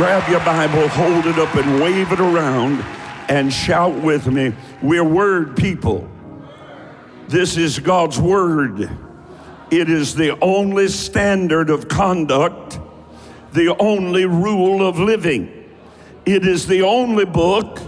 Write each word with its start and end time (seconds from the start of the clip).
grab 0.00 0.26
your 0.30 0.40
Bible, 0.40 0.88
hold 0.88 1.26
it 1.26 1.38
up, 1.38 1.54
and 1.56 1.78
wave 1.78 2.10
it 2.10 2.20
around 2.20 2.82
and 3.28 3.52
shout 3.52 3.94
with 4.02 4.26
me. 4.28 4.50
We're 4.80 5.04
word 5.04 5.58
people. 5.58 6.08
This 7.28 7.58
is 7.58 7.78
God's 7.78 8.18
word. 8.18 8.88
It 9.70 9.90
is 9.90 10.14
the 10.14 10.38
only 10.40 10.88
standard 10.88 11.68
of 11.68 11.88
conduct, 11.88 12.80
the 13.52 13.76
only 13.76 14.24
rule 14.24 14.88
of 14.88 14.98
living. 14.98 15.70
It 16.24 16.46
is 16.46 16.66
the 16.66 16.80
only 16.80 17.26
book 17.26 17.78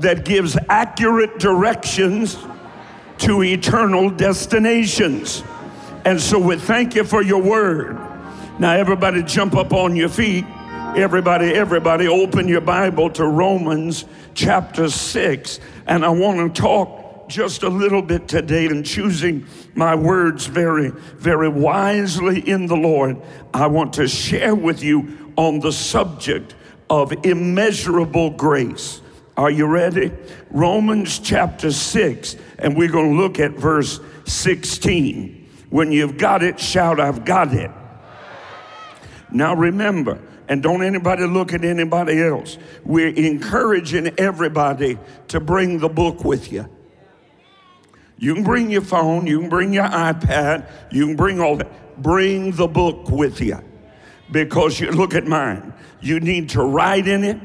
that 0.00 0.24
gives 0.24 0.58
accurate 0.68 1.38
directions 1.38 2.36
to 3.18 3.44
eternal 3.44 4.10
destinations. 4.10 5.44
And 6.04 6.20
so 6.20 6.40
we 6.40 6.56
thank 6.56 6.96
you 6.96 7.04
for 7.04 7.22
your 7.22 7.40
word. 7.40 7.94
Now, 8.58 8.72
everybody, 8.72 9.22
jump 9.22 9.54
up 9.54 9.72
on 9.72 9.94
your 9.94 10.08
feet. 10.08 10.46
Everybody, 10.94 11.54
everybody, 11.54 12.06
open 12.06 12.48
your 12.48 12.60
Bible 12.60 13.08
to 13.12 13.26
Romans 13.26 14.04
chapter 14.34 14.90
6. 14.90 15.58
And 15.86 16.04
I 16.04 16.10
want 16.10 16.54
to 16.54 16.60
talk 16.60 17.30
just 17.30 17.62
a 17.62 17.70
little 17.70 18.02
bit 18.02 18.28
today 18.28 18.66
and 18.66 18.84
choosing 18.84 19.46
my 19.74 19.94
words 19.94 20.44
very, 20.44 20.90
very 20.90 21.48
wisely 21.48 22.46
in 22.46 22.66
the 22.66 22.76
Lord. 22.76 23.16
I 23.54 23.68
want 23.68 23.94
to 23.94 24.06
share 24.06 24.54
with 24.54 24.82
you 24.82 25.32
on 25.36 25.60
the 25.60 25.72
subject 25.72 26.54
of 26.90 27.10
immeasurable 27.24 28.28
grace. 28.28 29.00
Are 29.38 29.50
you 29.50 29.64
ready? 29.64 30.12
Romans 30.50 31.18
chapter 31.18 31.72
6, 31.72 32.36
and 32.58 32.76
we're 32.76 32.92
going 32.92 33.12
to 33.12 33.16
look 33.16 33.40
at 33.40 33.52
verse 33.52 33.98
16. 34.26 35.48
When 35.70 35.90
you've 35.90 36.18
got 36.18 36.42
it, 36.42 36.60
shout, 36.60 37.00
I've 37.00 37.24
got 37.24 37.54
it. 37.54 37.70
Now 39.30 39.54
remember, 39.54 40.20
and 40.52 40.62
don't 40.62 40.84
anybody 40.84 41.26
look 41.26 41.54
at 41.54 41.64
anybody 41.64 42.20
else. 42.22 42.58
We're 42.84 43.08
encouraging 43.08 44.12
everybody 44.18 44.98
to 45.28 45.40
bring 45.40 45.78
the 45.78 45.88
book 45.88 46.24
with 46.24 46.52
you. 46.52 46.68
You 48.18 48.34
can 48.34 48.44
bring 48.44 48.70
your 48.70 48.82
phone, 48.82 49.26
you 49.26 49.40
can 49.40 49.48
bring 49.48 49.72
your 49.72 49.86
iPad, 49.86 50.68
you 50.90 51.06
can 51.06 51.16
bring 51.16 51.40
all 51.40 51.56
that. 51.56 52.02
Bring 52.02 52.50
the 52.50 52.66
book 52.66 53.08
with 53.08 53.40
you. 53.40 53.60
Because 54.30 54.78
you 54.78 54.90
look 54.90 55.14
at 55.14 55.26
mine. 55.26 55.72
You 56.02 56.20
need 56.20 56.50
to 56.50 56.62
write 56.62 57.08
in 57.08 57.24
it. 57.24 57.40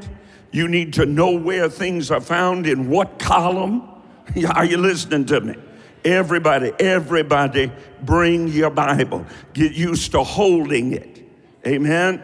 You 0.51 0.67
need 0.67 0.91
to 0.95 1.05
know 1.05 1.31
where 1.31 1.69
things 1.69 2.11
are 2.11 2.19
found 2.19 2.67
in 2.67 2.89
what 2.89 3.19
column. 3.19 3.87
Are 4.53 4.65
you 4.65 4.79
listening 4.79 5.25
to 5.27 5.39
me? 5.39 5.55
Everybody, 6.03 6.73
everybody, 6.77 7.71
bring 8.01 8.49
your 8.49 8.69
Bible. 8.69 9.25
Get 9.53 9.71
used 9.71 10.11
to 10.11 10.23
holding 10.25 10.91
it. 10.91 11.23
Amen 11.65 12.21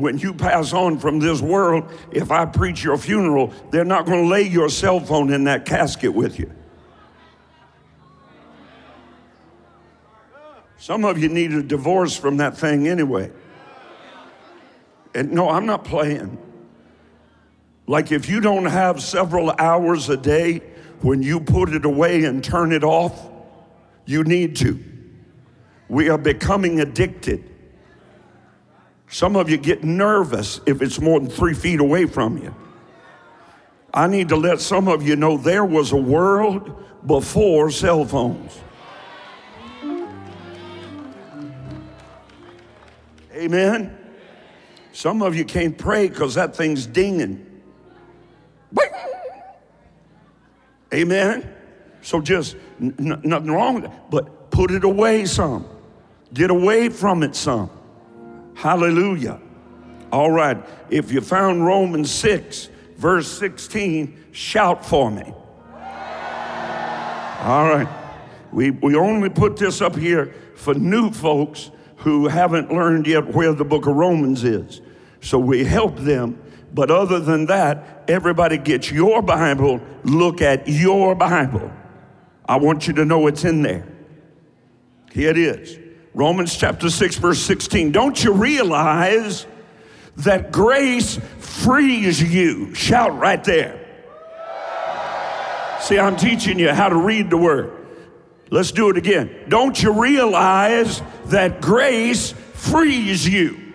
when 0.00 0.18
you 0.18 0.32
pass 0.32 0.72
on 0.72 0.98
from 0.98 1.18
this 1.18 1.40
world, 1.40 1.90
if 2.10 2.30
I 2.30 2.46
preach 2.46 2.82
your 2.82 2.96
funeral, 2.96 3.52
they're 3.70 3.84
not 3.84 4.06
going 4.06 4.24
to 4.24 4.28
lay 4.28 4.42
your 4.42 4.68
cell 4.68 5.00
phone 5.00 5.32
in 5.32 5.44
that 5.44 5.66
casket 5.66 6.14
with 6.14 6.38
you. 6.38 6.52
Some 10.78 11.04
of 11.04 11.18
you 11.18 11.28
need 11.28 11.52
a 11.52 11.62
divorce 11.62 12.16
from 12.16 12.38
that 12.38 12.56
thing 12.56 12.88
anyway. 12.88 13.30
And 15.14 15.32
no, 15.32 15.50
I'm 15.50 15.66
not 15.66 15.84
playing. 15.84 16.38
Like 17.86 18.12
if 18.12 18.28
you 18.28 18.40
don't 18.40 18.66
have 18.66 19.02
several 19.02 19.50
hours 19.50 20.08
a 20.08 20.16
day 20.16 20.62
when 21.02 21.22
you 21.22 21.40
put 21.40 21.70
it 21.74 21.84
away 21.84 22.24
and 22.24 22.42
turn 22.42 22.72
it 22.72 22.84
off, 22.84 23.28
you 24.06 24.24
need 24.24 24.56
to. 24.56 24.82
We 25.88 26.08
are 26.08 26.18
becoming 26.18 26.80
addicted. 26.80 27.49
Some 29.10 29.34
of 29.34 29.50
you 29.50 29.56
get 29.56 29.82
nervous 29.82 30.60
if 30.66 30.80
it's 30.80 31.00
more 31.00 31.18
than 31.18 31.28
three 31.28 31.52
feet 31.52 31.80
away 31.80 32.06
from 32.06 32.38
you. 32.38 32.54
I 33.92 34.06
need 34.06 34.28
to 34.28 34.36
let 34.36 34.60
some 34.60 34.86
of 34.86 35.06
you 35.06 35.16
know 35.16 35.36
there 35.36 35.64
was 35.64 35.90
a 35.90 35.96
world 35.96 36.84
before 37.04 37.72
cell 37.72 38.04
phones. 38.04 38.56
Amen. 43.34 43.96
Some 44.92 45.22
of 45.22 45.34
you 45.34 45.44
can't 45.44 45.76
pray 45.76 46.08
because 46.08 46.34
that 46.34 46.54
thing's 46.54 46.86
dinging. 46.86 47.46
Amen. 50.92 51.52
So 52.02 52.20
just 52.20 52.56
n- 52.80 53.20
nothing 53.24 53.50
wrong 53.50 53.74
with 53.76 53.84
it, 53.84 53.90
but 54.10 54.50
put 54.50 54.70
it 54.70 54.84
away 54.84 55.24
some. 55.24 55.66
Get 56.32 56.50
away 56.50 56.88
from 56.88 57.22
it 57.22 57.34
some. 57.34 57.70
Hallelujah. 58.60 59.40
All 60.12 60.30
right. 60.30 60.62
If 60.90 61.10
you 61.12 61.22
found 61.22 61.64
Romans 61.64 62.10
6, 62.10 62.68
verse 62.98 63.26
16, 63.38 64.26
shout 64.32 64.84
for 64.84 65.10
me. 65.10 65.32
All 67.40 67.66
right. 67.66 67.88
We, 68.52 68.70
we 68.72 68.96
only 68.96 69.30
put 69.30 69.56
this 69.56 69.80
up 69.80 69.96
here 69.96 70.34
for 70.56 70.74
new 70.74 71.10
folks 71.10 71.70
who 71.96 72.28
haven't 72.28 72.70
learned 72.70 73.06
yet 73.06 73.32
where 73.32 73.54
the 73.54 73.64
book 73.64 73.86
of 73.86 73.96
Romans 73.96 74.44
is. 74.44 74.82
So 75.22 75.38
we 75.38 75.64
help 75.64 75.96
them. 75.96 76.38
But 76.74 76.90
other 76.90 77.18
than 77.18 77.46
that, 77.46 78.04
everybody 78.08 78.58
gets 78.58 78.92
your 78.92 79.22
Bible, 79.22 79.80
look 80.04 80.42
at 80.42 80.68
your 80.68 81.14
Bible. 81.14 81.72
I 82.46 82.56
want 82.56 82.86
you 82.86 82.92
to 82.92 83.06
know 83.06 83.26
it's 83.26 83.44
in 83.44 83.62
there. 83.62 83.86
Here 85.12 85.30
it 85.30 85.38
is. 85.38 85.78
Romans 86.14 86.56
chapter 86.56 86.90
6, 86.90 87.16
verse 87.16 87.40
16. 87.40 87.92
Don't 87.92 88.22
you 88.22 88.32
realize 88.32 89.46
that 90.16 90.50
grace 90.50 91.18
frees 91.38 92.22
you? 92.22 92.74
Shout 92.74 93.16
right 93.18 93.42
there. 93.44 93.76
See, 95.80 95.98
I'm 95.98 96.16
teaching 96.16 96.58
you 96.58 96.70
how 96.70 96.88
to 96.88 96.96
read 96.96 97.30
the 97.30 97.36
word. 97.36 97.76
Let's 98.50 98.72
do 98.72 98.90
it 98.90 98.96
again. 98.96 99.30
Don't 99.48 99.80
you 99.80 100.00
realize 100.00 101.00
that 101.26 101.60
grace 101.60 102.32
frees 102.54 103.28
you? 103.28 103.69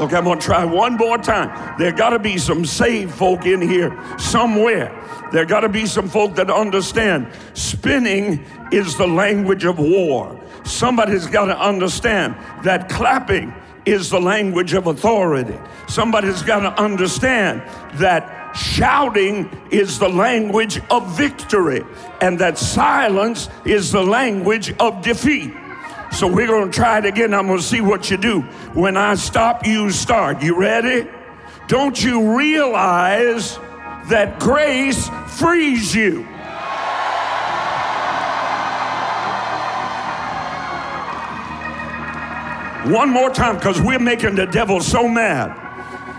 Okay, 0.00 0.16
I'm 0.16 0.24
gonna 0.24 0.40
try 0.40 0.64
one 0.64 0.96
more 0.96 1.18
time. 1.18 1.76
There 1.78 1.92
gotta 1.92 2.18
be 2.18 2.36
some 2.36 2.64
saved 2.64 3.14
folk 3.14 3.46
in 3.46 3.60
here 3.60 3.96
somewhere. 4.18 4.92
There 5.30 5.44
gotta 5.44 5.68
be 5.68 5.86
some 5.86 6.08
folk 6.08 6.34
that 6.34 6.50
understand 6.50 7.28
spinning 7.54 8.44
is 8.72 8.96
the 8.96 9.06
language 9.06 9.64
of 9.64 9.78
war. 9.78 10.40
Somebody's 10.64 11.26
gotta 11.26 11.56
understand 11.56 12.34
that 12.64 12.88
clapping 12.88 13.54
is 13.86 14.10
the 14.10 14.20
language 14.20 14.72
of 14.72 14.88
authority. 14.88 15.58
Somebody's 15.86 16.42
gotta 16.42 16.76
understand 16.80 17.62
that 17.94 18.56
shouting 18.56 19.48
is 19.70 19.98
the 20.00 20.08
language 20.08 20.80
of 20.90 21.16
victory 21.16 21.84
and 22.20 22.38
that 22.40 22.58
silence 22.58 23.48
is 23.64 23.92
the 23.92 24.02
language 24.02 24.72
of 24.80 25.02
defeat. 25.02 25.52
So 26.14 26.28
we're 26.28 26.46
going 26.46 26.70
to 26.70 26.76
try 26.76 26.98
it 26.98 27.06
again. 27.06 27.34
I'm 27.34 27.48
going 27.48 27.58
to 27.58 27.64
see 27.64 27.80
what 27.80 28.08
you 28.08 28.16
do. 28.16 28.42
When 28.72 28.96
I 28.96 29.16
stop, 29.16 29.66
you 29.66 29.90
start. 29.90 30.44
You 30.44 30.56
ready? 30.56 31.10
Don't 31.66 32.00
you 32.00 32.38
realize 32.38 33.56
that 34.08 34.38
grace 34.38 35.08
frees 35.26 35.92
you? 35.92 36.22
One 42.92 43.10
more 43.10 43.30
time, 43.30 43.56
because 43.56 43.80
we're 43.80 43.98
making 43.98 44.36
the 44.36 44.46
devil 44.46 44.80
so 44.80 45.08
mad. 45.08 45.62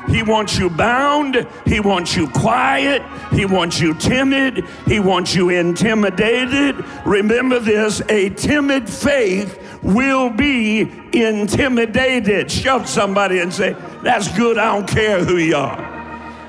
He 0.09 0.23
wants 0.23 0.57
you 0.57 0.69
bound. 0.69 1.47
He 1.65 1.79
wants 1.79 2.17
you 2.17 2.27
quiet. 2.29 3.01
He 3.31 3.45
wants 3.45 3.79
you 3.79 3.93
timid. 3.93 4.65
He 4.85 4.99
wants 4.99 5.33
you 5.33 5.49
intimidated. 5.49 6.83
Remember 7.05 7.59
this 7.59 8.01
a 8.09 8.29
timid 8.29 8.89
faith 8.89 9.61
will 9.85 10.31
be 10.31 10.81
intimidated. 11.13 12.49
Shove 12.49 12.89
somebody 12.89 13.39
and 13.39 13.53
say, 13.53 13.75
That's 14.01 14.35
good. 14.35 14.57
I 14.57 14.73
don't 14.73 14.87
care 14.87 15.23
who 15.23 15.37
you 15.37 15.55
are. 15.55 15.93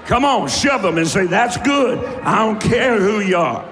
Come 0.07 0.25
on, 0.25 0.49
shove 0.49 0.83
them 0.83 0.97
and 0.97 1.07
say, 1.07 1.27
That's 1.27 1.59
good. 1.59 1.99
I 1.99 2.37
don't 2.39 2.61
care 2.61 2.99
who 2.99 3.21
you 3.21 3.37
are. 3.37 3.63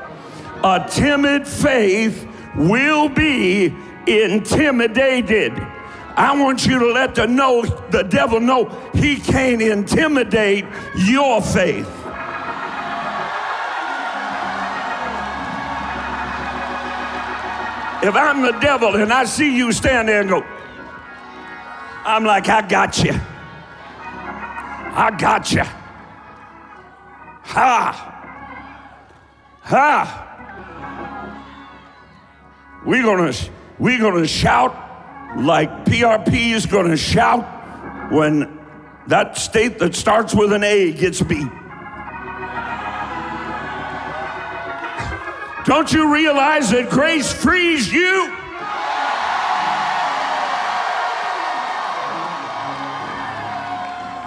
A 0.62 0.86
timid 0.88 1.48
faith 1.48 2.28
will 2.54 3.08
be 3.08 3.74
intimidated. 4.06 5.52
I 6.16 6.38
want 6.38 6.66
you 6.66 6.78
to 6.78 6.92
let 6.92 7.14
the 7.14 7.26
know 7.26 7.62
the 7.62 8.02
devil 8.02 8.40
know 8.40 8.66
he 8.94 9.16
can't 9.16 9.62
intimidate 9.62 10.66
your 10.94 11.40
faith. 11.40 11.88
If 18.04 18.14
I'm 18.14 18.42
the 18.42 18.52
devil 18.60 18.96
and 18.96 19.10
I 19.10 19.24
see 19.24 19.56
you 19.56 19.72
stand 19.72 20.08
there 20.08 20.20
and 20.20 20.28
go, 20.28 20.42
I'm 22.04 22.22
like, 22.22 22.50
I 22.50 22.60
got 22.60 23.02
you. 23.02 23.14
I 24.96 25.16
got 25.18 25.50
you. 25.50 25.62
Ha. 27.44 28.10
Ha. 29.62 30.20
We're 32.84 33.02
gonna 33.02 33.32
we're 33.78 33.98
gonna 33.98 34.26
shout 34.26 34.72
like 35.38 35.86
PRP 35.86 36.52
is 36.52 36.66
gonna 36.66 36.98
shout 36.98 38.12
when 38.12 38.60
That 39.06 39.36
state 39.36 39.78
that 39.78 39.94
starts 39.94 40.34
with 40.34 40.52
an 40.52 40.62
A 40.64 40.92
gets 40.92 41.22
beat. 41.22 41.48
Don't 45.64 45.90
you 45.92 46.12
realize 46.12 46.70
that 46.70 46.90
grace 46.90 47.32
frees 47.32 47.90
you? 47.90 48.30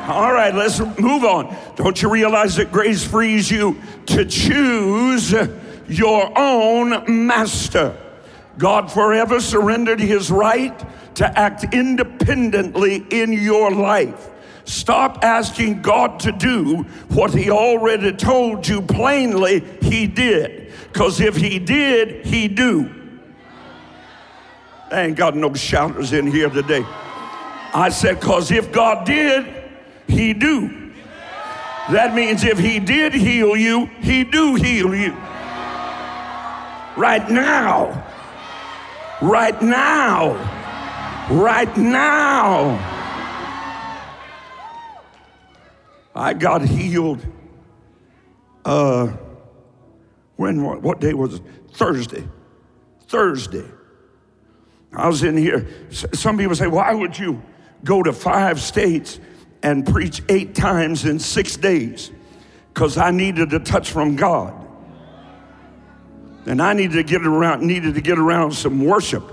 All 0.07 0.33
right, 0.33 0.55
let's 0.55 0.79
move 0.79 1.23
on. 1.23 1.55
Don't 1.75 2.01
you 2.01 2.09
realize 2.09 2.55
that 2.55 2.71
grace 2.71 3.03
frees 3.03 3.51
you 3.51 3.79
to 4.07 4.25
choose 4.25 5.35
your 5.87 6.31
own 6.35 7.27
master? 7.27 7.95
God 8.57 8.91
forever 8.91 9.39
surrendered 9.39 9.99
his 9.99 10.31
right 10.31 10.73
to 11.15 11.37
act 11.37 11.65
independently 11.73 13.05
in 13.11 13.31
your 13.31 13.69
life. 13.71 14.29
Stop 14.63 15.23
asking 15.23 15.81
God 15.81 16.19
to 16.21 16.31
do 16.31 16.83
what 17.09 17.33
he 17.33 17.51
already 17.51 18.11
told 18.13 18.67
you 18.67 18.81
plainly 18.81 19.59
he 19.81 20.07
did. 20.07 20.66
Because 20.91 21.19
if 21.19 21.35
he 21.35 21.59
did, 21.59 22.25
he 22.25 22.47
do. 22.47 22.89
I 24.91 25.01
ain't 25.01 25.17
got 25.17 25.35
no 25.35 25.53
shouters 25.53 26.13
in 26.13 26.27
here 26.27 26.49
today. 26.49 26.83
I 27.73 27.89
said, 27.89 28.19
because 28.19 28.51
if 28.51 28.71
God 28.71 29.05
did, 29.05 29.45
he 30.07 30.33
do. 30.33 30.91
That 31.91 32.15
means 32.15 32.43
if 32.43 32.57
he 32.57 32.79
did 32.79 33.13
heal 33.13 33.55
you, 33.55 33.85
he 34.01 34.23
do 34.23 34.55
heal 34.55 34.95
you. 34.95 35.11
Right 36.97 37.29
now. 37.29 38.05
Right 39.21 39.61
now. 39.61 40.33
Right 41.29 41.77
now. 41.77 42.93
I 46.15 46.33
got 46.33 46.63
healed. 46.63 47.25
Uh, 48.65 49.13
when 50.37 50.63
what 50.63 50.99
day 50.99 51.13
was 51.13 51.35
it? 51.35 51.41
Thursday. 51.73 52.27
Thursday. 53.07 53.65
I 54.93 55.07
was 55.07 55.23
in 55.23 55.37
here. 55.37 55.67
Some 55.91 56.37
people 56.37 56.55
say, 56.55 56.67
why 56.67 56.93
would 56.93 57.17
you 57.17 57.41
go 57.83 58.01
to 58.01 58.13
five 58.13 58.61
states 58.61 59.19
and 59.63 59.85
preach 59.85 60.21
eight 60.29 60.55
times 60.55 61.05
in 61.05 61.19
six 61.19 61.57
days 61.57 62.11
because 62.73 62.97
I 62.97 63.11
needed 63.11 63.53
a 63.53 63.59
touch 63.59 63.91
from 63.91 64.15
God. 64.15 64.53
And 66.45 66.61
I 66.61 66.73
needed 66.73 66.93
to 66.93 67.03
get 67.03 67.25
around, 67.25 67.63
needed 67.63 67.95
to 67.95 68.01
get 68.01 68.17
around 68.17 68.53
some 68.53 68.85
worship 68.85 69.23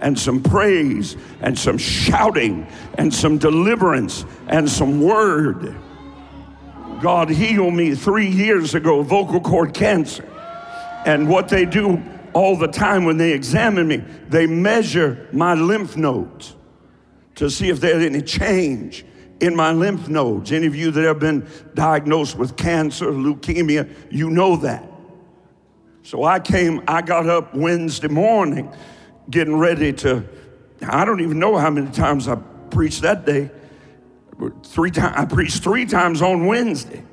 and 0.00 0.18
some 0.18 0.42
praise 0.42 1.16
and 1.40 1.58
some 1.58 1.78
shouting 1.78 2.66
and 2.98 3.12
some 3.12 3.38
deliverance 3.38 4.24
and 4.48 4.68
some 4.68 5.00
word. 5.00 5.76
God 7.00 7.28
healed 7.28 7.74
me 7.74 7.94
three 7.94 8.28
years 8.28 8.74
ago, 8.74 9.02
vocal 9.02 9.40
cord 9.40 9.74
cancer. 9.74 10.28
And 11.06 11.28
what 11.28 11.48
they 11.48 11.64
do 11.64 12.02
all 12.34 12.56
the 12.56 12.66
time 12.66 13.04
when 13.04 13.16
they 13.16 13.32
examine 13.32 13.86
me, 13.86 13.98
they 14.28 14.46
measure 14.46 15.28
my 15.32 15.54
lymph 15.54 15.96
nodes 15.96 16.54
to 17.36 17.48
see 17.48 17.68
if 17.70 17.80
there's 17.80 18.04
any 18.04 18.20
change 18.20 19.06
in 19.40 19.54
my 19.54 19.72
lymph 19.72 20.08
nodes. 20.08 20.50
Any 20.50 20.66
of 20.66 20.74
you 20.74 20.90
that 20.90 21.04
have 21.04 21.20
been 21.20 21.48
diagnosed 21.74 22.36
with 22.36 22.56
cancer, 22.56 23.06
leukemia, 23.06 23.88
you 24.10 24.30
know 24.30 24.56
that. 24.56 24.90
So 26.02 26.24
I 26.24 26.40
came, 26.40 26.82
I 26.88 27.02
got 27.02 27.28
up 27.28 27.54
Wednesday 27.54 28.08
morning 28.08 28.74
getting 29.30 29.56
ready 29.56 29.92
to, 29.92 30.24
I 30.82 31.04
don't 31.04 31.20
even 31.20 31.38
know 31.38 31.56
how 31.56 31.70
many 31.70 31.90
times 31.90 32.26
I 32.26 32.34
preached 32.70 33.02
that 33.02 33.24
day. 33.24 33.50
Three 34.64 34.90
times, 34.90 35.14
I 35.16 35.24
preached 35.24 35.62
three 35.62 35.86
times 35.86 36.20
on 36.20 36.46
Wednesday. 36.46 37.04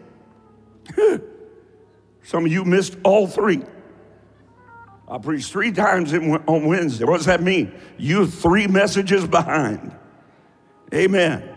Some 2.24 2.45
of 2.45 2.51
you 2.51 2.66
missed 2.66 2.98
all 3.04 3.28
three. 3.28 3.62
I 5.08 5.18
preached 5.18 5.52
three 5.52 5.72
times 5.72 6.14
on 6.14 6.66
Wednesday. 6.66 7.06
What 7.06 7.18
does 7.18 7.26
that 7.26 7.42
mean? 7.42 7.74
You 7.98 8.26
three 8.26 8.68
messages 8.68 9.28
behind. 9.28 9.94
Amen 10.94 11.54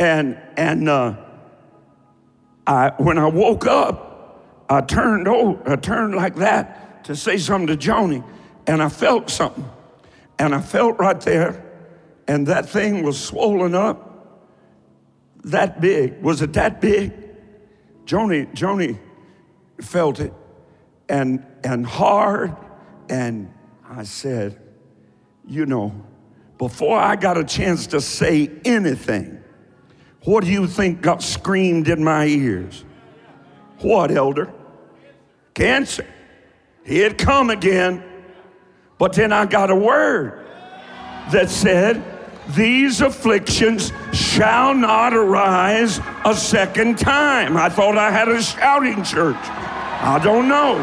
and 0.00 0.38
and 0.56 0.88
uh, 0.88 1.14
I 2.66 2.92
when 2.96 3.18
I 3.18 3.26
woke 3.26 3.66
up, 3.66 4.64
I 4.68 4.80
turned 4.80 5.28
over, 5.28 5.70
I 5.70 5.76
turned 5.76 6.14
like 6.14 6.36
that 6.36 7.04
to 7.04 7.14
say 7.14 7.36
something 7.36 7.66
to 7.66 7.76
Joni, 7.76 8.24
and 8.66 8.82
I 8.82 8.88
felt 8.88 9.28
something, 9.28 9.68
and 10.38 10.54
I 10.54 10.62
felt 10.62 10.98
right 10.98 11.20
there, 11.20 11.62
and 12.26 12.46
that 12.46 12.68
thing 12.68 13.02
was 13.02 13.22
swollen 13.22 13.74
up, 13.74 14.48
that 15.44 15.82
big. 15.82 16.22
Was 16.22 16.40
it 16.40 16.54
that 16.54 16.80
big? 16.80 17.12
Joni 18.06 18.50
Joni 18.54 18.98
felt 19.82 20.18
it, 20.18 20.32
and 21.10 21.44
and 21.64 21.84
hard, 21.84 22.56
and 23.08 23.52
I 23.88 24.04
said, 24.04 24.58
you 25.46 25.66
know, 25.66 25.92
before 26.58 26.98
I 26.98 27.16
got 27.16 27.36
a 27.36 27.44
chance 27.44 27.88
to 27.88 28.00
say 28.00 28.50
anything. 28.64 29.42
What 30.24 30.44
do 30.44 30.50
you 30.50 30.66
think 30.66 31.00
got 31.00 31.22
screamed 31.22 31.88
in 31.88 32.04
my 32.04 32.26
ears? 32.26 32.84
What, 33.78 34.10
elder? 34.10 34.52
Cancer. 35.54 36.06
He 36.84 36.98
had 36.98 37.16
come 37.16 37.48
again. 37.48 38.04
But 38.98 39.14
then 39.14 39.32
I 39.32 39.46
got 39.46 39.70
a 39.70 39.74
word 39.74 40.46
that 41.32 41.48
said, 41.48 42.04
These 42.54 43.00
afflictions 43.00 43.92
shall 44.12 44.74
not 44.74 45.14
arise 45.14 45.98
a 46.26 46.34
second 46.34 46.98
time. 46.98 47.56
I 47.56 47.70
thought 47.70 47.96
I 47.96 48.10
had 48.10 48.28
a 48.28 48.42
shouting 48.42 49.02
church. 49.02 49.36
I 49.38 50.20
don't 50.22 50.48
know. 50.48 50.76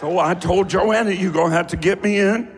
So 0.00 0.18
I 0.18 0.32
told 0.32 0.70
Joanna, 0.70 1.10
You're 1.10 1.30
going 1.30 1.50
to 1.50 1.56
have 1.56 1.66
to 1.68 1.76
get 1.76 2.02
me 2.02 2.20
in 2.20 2.50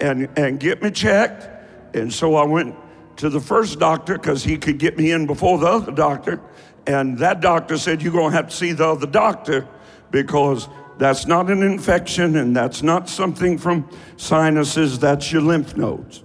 and, 0.00 0.28
and 0.38 0.60
get 0.60 0.80
me 0.80 0.92
checked. 0.92 1.48
And 1.96 2.12
so 2.12 2.36
I 2.36 2.44
went 2.44 2.76
to 3.16 3.28
the 3.28 3.40
first 3.40 3.80
doctor 3.80 4.16
because 4.16 4.44
he 4.44 4.56
could 4.56 4.78
get 4.78 4.96
me 4.96 5.10
in 5.10 5.26
before 5.26 5.58
the 5.58 5.66
other 5.66 5.90
doctor. 5.90 6.40
And 6.86 7.18
that 7.18 7.40
doctor 7.40 7.78
said, 7.78 8.00
You're 8.00 8.12
going 8.12 8.30
to 8.30 8.36
have 8.36 8.50
to 8.50 8.54
see 8.54 8.70
the 8.70 8.86
other 8.86 9.08
doctor 9.08 9.66
because 10.12 10.68
that's 10.96 11.26
not 11.26 11.50
an 11.50 11.64
infection 11.64 12.36
and 12.36 12.56
that's 12.56 12.80
not 12.84 13.08
something 13.08 13.58
from 13.58 13.90
sinuses, 14.16 15.00
that's 15.00 15.32
your 15.32 15.42
lymph 15.42 15.76
nodes. 15.76 16.22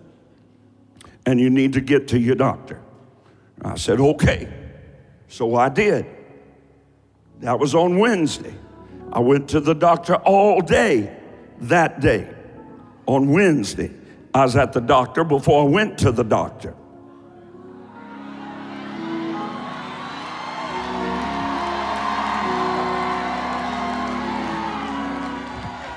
And 1.25 1.39
you 1.39 1.49
need 1.49 1.73
to 1.73 1.81
get 1.81 2.07
to 2.09 2.19
your 2.19 2.35
doctor. 2.35 2.79
I 3.63 3.75
said, 3.75 3.99
Okay. 3.99 4.47
So 5.29 5.55
I 5.55 5.69
did. 5.69 6.05
That 7.39 7.59
was 7.59 7.73
on 7.73 7.97
Wednesday. 7.97 8.53
I 9.11 9.19
went 9.19 9.49
to 9.49 9.59
the 9.59 9.73
doctor 9.73 10.15
all 10.15 10.61
day 10.61 11.15
that 11.61 11.99
day 11.99 12.29
on 13.05 13.29
Wednesday. 13.29 13.91
I 14.33 14.43
was 14.43 14.55
at 14.55 14.73
the 14.73 14.81
doctor 14.81 15.23
before 15.23 15.63
I 15.63 15.67
went 15.67 15.97
to 15.99 16.11
the 16.11 16.23
doctor. 16.23 16.75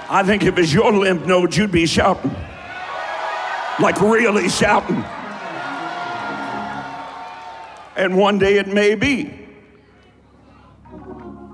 I 0.08 0.22
think 0.24 0.44
if 0.44 0.58
it's 0.58 0.72
your 0.72 0.92
lymph 0.92 1.26
nodes, 1.26 1.56
you'd 1.56 1.72
be 1.72 1.86
shouting. 1.86 2.34
Like 3.80 4.00
really 4.00 4.48
shouting. 4.48 5.02
And 7.96 8.16
one 8.16 8.38
day 8.38 8.56
it 8.56 8.68
may 8.68 8.94
be. 8.94 9.41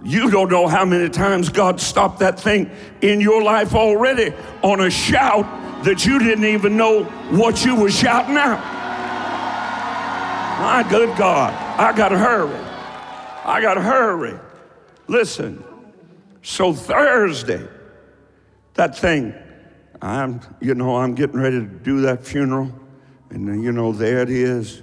You 0.08 0.30
don't 0.30 0.50
know 0.50 0.66
how 0.66 0.86
many 0.86 1.10
times 1.10 1.50
God 1.50 1.78
stopped 1.78 2.20
that 2.20 2.40
thing 2.40 2.70
in 3.02 3.20
your 3.20 3.42
life 3.42 3.74
already 3.74 4.32
on 4.62 4.80
a 4.80 4.88
shout 4.88 5.44
that 5.84 6.06
you 6.06 6.18
didn't 6.18 6.46
even 6.46 6.78
know 6.78 7.04
what 7.04 7.62
you 7.62 7.76
were 7.76 7.90
shouting 7.90 8.38
out. 8.38 8.58
My 10.62 10.86
good 10.88 11.14
God, 11.18 11.52
I 11.78 11.94
got 11.94 12.08
to 12.08 12.16
hurry. 12.16 12.56
I 13.44 13.60
got 13.60 13.74
to 13.74 13.82
hurry. 13.82 14.40
Listen, 15.08 15.62
so 16.40 16.72
Thursday, 16.72 17.68
that 18.76 18.96
thing, 18.96 19.34
I'm, 20.00 20.40
you 20.58 20.74
know, 20.74 20.96
I'm 20.96 21.14
getting 21.16 21.38
ready 21.38 21.60
to 21.60 21.66
do 21.66 22.00
that 22.00 22.24
funeral, 22.24 22.72
and 23.28 23.50
uh, 23.50 23.52
you 23.52 23.72
know, 23.72 23.92
there 23.92 24.20
it 24.20 24.30
is. 24.30 24.80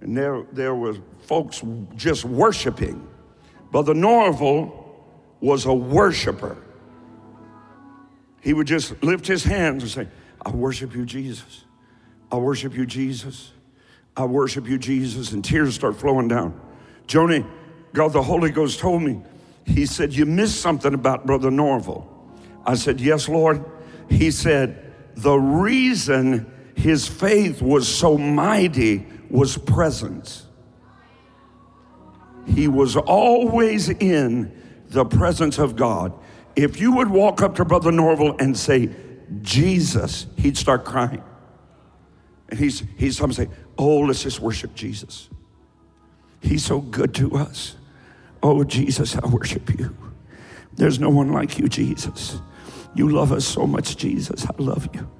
And 0.00 0.16
there, 0.16 0.46
there 0.52 0.74
was 0.74 1.00
folks 1.26 1.62
just 1.96 2.24
worshiping. 2.24 3.06
Brother 3.76 3.92
Norval 3.92 4.72
was 5.38 5.66
a 5.66 5.74
worshiper. 5.74 6.56
He 8.40 8.54
would 8.54 8.66
just 8.66 9.02
lift 9.02 9.26
his 9.26 9.44
hands 9.44 9.82
and 9.82 9.92
say, 9.92 10.08
I 10.40 10.48
worship 10.48 10.94
you, 10.94 11.04
Jesus. 11.04 11.64
I 12.32 12.36
worship 12.36 12.74
you, 12.74 12.86
Jesus. 12.86 13.52
I 14.16 14.24
worship 14.24 14.66
you, 14.66 14.78
Jesus. 14.78 15.32
And 15.32 15.44
tears 15.44 15.74
start 15.74 15.94
flowing 15.94 16.26
down. 16.26 16.58
Joni, 17.06 17.46
God, 17.92 18.14
the 18.14 18.22
Holy 18.22 18.50
Ghost 18.50 18.78
told 18.78 19.02
me, 19.02 19.20
He 19.66 19.84
said, 19.84 20.14
You 20.14 20.24
missed 20.24 20.62
something 20.62 20.94
about 20.94 21.26
Brother 21.26 21.50
Norval. 21.50 22.08
I 22.64 22.76
said, 22.76 22.98
Yes, 22.98 23.28
Lord. 23.28 23.62
He 24.08 24.30
said, 24.30 24.94
The 25.16 25.36
reason 25.36 26.50
his 26.76 27.06
faith 27.06 27.60
was 27.60 27.86
so 27.86 28.16
mighty 28.16 29.06
was 29.28 29.58
presence. 29.58 30.45
He 32.46 32.68
was 32.68 32.96
always 32.96 33.88
in 33.88 34.52
the 34.88 35.04
presence 35.04 35.58
of 35.58 35.76
God. 35.76 36.12
If 36.54 36.80
you 36.80 36.92
would 36.92 37.10
walk 37.10 37.42
up 37.42 37.56
to 37.56 37.64
Brother 37.64 37.92
Norval 37.92 38.36
and 38.38 38.56
say, 38.56 38.90
Jesus, 39.42 40.26
he'd 40.36 40.56
start 40.56 40.84
crying. 40.84 41.22
And 42.48 42.58
he's, 42.58 42.84
he's 42.96 43.16
some 43.16 43.32
say, 43.32 43.48
oh, 43.76 43.98
let's 44.00 44.22
just 44.22 44.40
worship 44.40 44.74
Jesus. 44.74 45.28
He's 46.40 46.64
so 46.64 46.80
good 46.80 47.14
to 47.16 47.32
us. 47.32 47.76
Oh, 48.42 48.62
Jesus, 48.62 49.16
I 49.16 49.26
worship 49.26 49.78
you. 49.78 49.96
There's 50.74 51.00
no 51.00 51.10
one 51.10 51.32
like 51.32 51.58
you, 51.58 51.68
Jesus. 51.68 52.40
You 52.94 53.10
love 53.10 53.32
us 53.32 53.44
so 53.44 53.66
much, 53.66 53.96
Jesus. 53.96 54.46
I 54.46 54.54
love 54.62 54.88
you. 54.94 55.10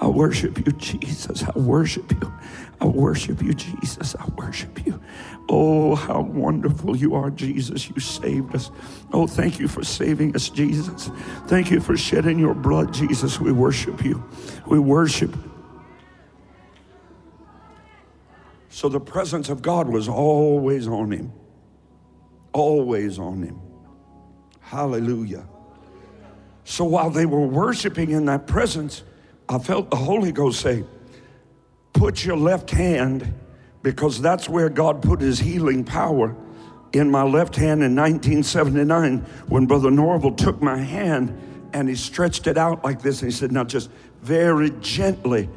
I 0.00 0.06
worship 0.06 0.64
you, 0.64 0.72
Jesus. 0.72 1.42
I 1.42 1.58
worship 1.58 2.10
you. 2.12 2.32
I 2.80 2.86
worship 2.86 3.42
you, 3.42 3.52
Jesus. 3.52 4.14
I 4.18 4.26
worship 4.36 4.86
you. 4.86 5.00
Oh, 5.48 5.94
how 5.94 6.22
wonderful 6.22 6.96
you 6.96 7.14
are, 7.14 7.30
Jesus. 7.30 7.88
You 7.88 8.00
saved 8.00 8.54
us. 8.54 8.70
Oh, 9.12 9.26
thank 9.26 9.60
you 9.60 9.68
for 9.68 9.84
saving 9.84 10.34
us, 10.34 10.48
Jesus. 10.48 11.10
Thank 11.46 11.70
you 11.70 11.80
for 11.80 11.96
shedding 11.96 12.38
your 12.38 12.54
blood, 12.54 12.92
Jesus. 12.92 13.40
We 13.40 13.52
worship 13.52 14.04
you. 14.04 14.24
We 14.66 14.78
worship. 14.80 15.34
So 18.68 18.88
the 18.88 19.00
presence 19.00 19.48
of 19.48 19.62
God 19.62 19.88
was 19.88 20.08
always 20.08 20.88
on 20.88 21.12
him. 21.12 21.32
Always 22.52 23.18
on 23.18 23.42
him. 23.42 23.60
Hallelujah. 24.60 25.46
So 26.64 26.84
while 26.84 27.10
they 27.10 27.24
were 27.24 27.46
worshiping 27.46 28.10
in 28.10 28.24
that 28.24 28.48
presence, 28.48 29.04
I 29.48 29.60
felt 29.60 29.90
the 29.90 29.96
Holy 29.96 30.32
Ghost 30.32 30.60
say, 30.60 30.84
Put 31.92 32.24
your 32.24 32.36
left 32.36 32.70
hand, 32.70 33.32
because 33.82 34.20
that's 34.20 34.48
where 34.48 34.68
God 34.68 35.02
put 35.02 35.20
his 35.20 35.38
healing 35.38 35.84
power 35.84 36.34
in 36.92 37.10
my 37.10 37.22
left 37.22 37.56
hand 37.56 37.82
in 37.82 37.94
1979 37.94 39.18
when 39.48 39.66
Brother 39.66 39.90
Norval 39.90 40.32
took 40.32 40.62
my 40.62 40.78
hand 40.78 41.38
and 41.72 41.88
he 41.88 41.94
stretched 41.94 42.46
it 42.46 42.56
out 42.56 42.84
like 42.84 43.02
this 43.02 43.22
and 43.22 43.30
he 43.30 43.36
said, 43.36 43.52
Now 43.52 43.64
just 43.64 43.90
very 44.22 44.70
gently 44.80 45.48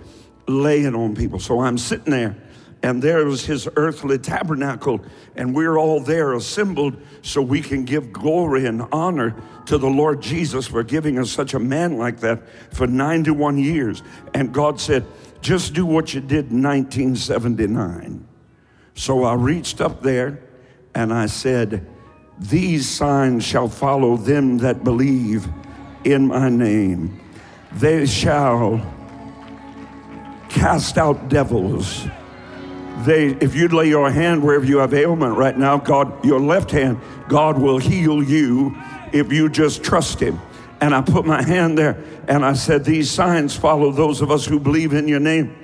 lay 0.48 0.82
it 0.82 0.96
on 0.96 1.16
people. 1.16 1.40
So 1.40 1.62
I'm 1.62 1.78
sitting 1.78 2.12
there 2.12 2.36
and 2.82 3.02
there 3.02 3.26
was 3.26 3.46
his 3.46 3.68
earthly 3.76 4.18
tabernacle, 4.18 5.02
and 5.36 5.54
we're 5.54 5.78
all 5.78 6.00
there 6.00 6.34
assembled 6.34 6.96
so 7.22 7.42
we 7.42 7.62
can 7.62 7.84
give 7.84 8.14
glory 8.14 8.68
and 8.68 8.84
honor 8.94 9.36
to 9.66 9.78
the 9.78 9.90
Lord 9.90 10.22
Jesus 10.22 10.66
for 10.66 10.82
giving 10.84 11.20
us 11.20 11.30
such 11.30 11.54
a 11.54 11.60
man 11.60 11.98
like 11.98 12.22
that 12.22 12.42
for 12.74 12.88
91 12.88 13.58
years. 13.58 14.02
And 14.34 14.54
God 14.54 14.80
said, 14.80 15.06
just 15.42 15.74
do 15.74 15.86
what 15.86 16.14
you 16.14 16.22
did 16.22 16.52
in 16.52 16.62
1979. 16.62 18.28
So 18.96 19.24
I 19.24 19.34
reached 19.34 19.82
up 19.82 20.02
there 20.02 20.42
and 20.94 21.14
I 21.14 21.28
said, 21.28 21.88
These 22.38 22.90
signs 22.90 23.44
shall 23.44 23.68
follow 23.68 24.18
them 24.18 24.58
that 24.60 24.84
believe 24.84 25.48
in 26.04 26.28
my 26.28 26.50
name. 26.50 27.20
They 27.74 28.06
shall 28.06 28.82
cast 30.50 30.98
out 30.98 31.30
devils 31.30 32.08
they, 33.06 33.28
if 33.28 33.56
you'd 33.56 33.72
lay 33.72 33.88
your 33.88 34.12
hand 34.12 34.44
wherever 34.44 34.66
you 34.66 34.80
have 34.80 34.94
ailment 34.94 35.38
right 35.38 35.58
now, 35.58 35.78
God, 35.78 36.26
your 36.26 36.40
left 36.40 36.70
hand, 36.72 37.00
God 37.30 37.58
will 37.58 37.78
heal 37.78 38.22
you 38.22 38.76
if 39.14 39.32
you 39.32 39.48
just 39.48 39.84
trust 39.84 40.20
Him. 40.20 40.40
And 40.82 40.96
I 40.96 41.02
put 41.02 41.26
my 41.26 41.42
hand 41.42 41.78
there 41.78 42.02
and 42.28 42.46
I 42.46 42.54
said, 42.54 42.86
These 42.86 43.12
signs 43.12 43.56
follow 43.56 43.92
those 43.92 44.22
of 44.22 44.32
us 44.32 44.46
who 44.46 44.60
believe 44.60 44.94
in 44.94 45.08
your 45.08 45.20
name. 45.20 45.56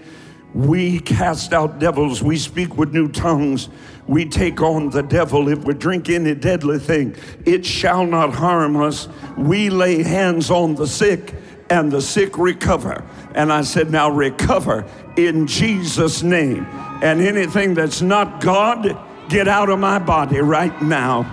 We 0.54 1.00
cast 1.00 1.52
out 1.52 1.80
devils. 1.80 2.24
We 2.24 2.38
speak 2.38 2.78
with 2.78 2.94
new 2.94 3.10
tongues. 3.10 3.68
We 4.08 4.26
take 4.26 4.62
on 4.62 4.90
the 4.90 5.04
devil. 5.04 5.50
If 5.50 5.66
we 5.66 5.74
drink 5.74 6.10
any 6.10 6.34
deadly 6.34 6.80
thing, 6.80 7.16
it 7.46 7.66
shall 7.66 8.06
not 8.06 8.34
harm 8.34 8.78
us. 8.78 9.10
We 9.38 9.70
lay 9.70 10.04
hands 10.04 10.50
on 10.50 10.76
the 10.76 10.88
sick 10.88 11.34
and 11.70 11.92
the 11.92 12.02
sick 12.02 12.38
recover. 12.38 13.04
And 13.34 13.52
I 13.52 13.64
said, 13.64 13.92
Now 13.92 14.10
recover 14.10 14.86
in 15.18 15.48
Jesus' 15.48 16.24
name. 16.24 16.66
And 17.02 17.22
anything 17.22 17.74
that's 17.74 18.02
not 18.02 18.42
God, 18.42 18.98
get 19.30 19.48
out 19.48 19.70
of 19.70 19.80
my 19.80 20.00
body 20.00 20.40
right 20.40 20.82
now. 20.82 21.24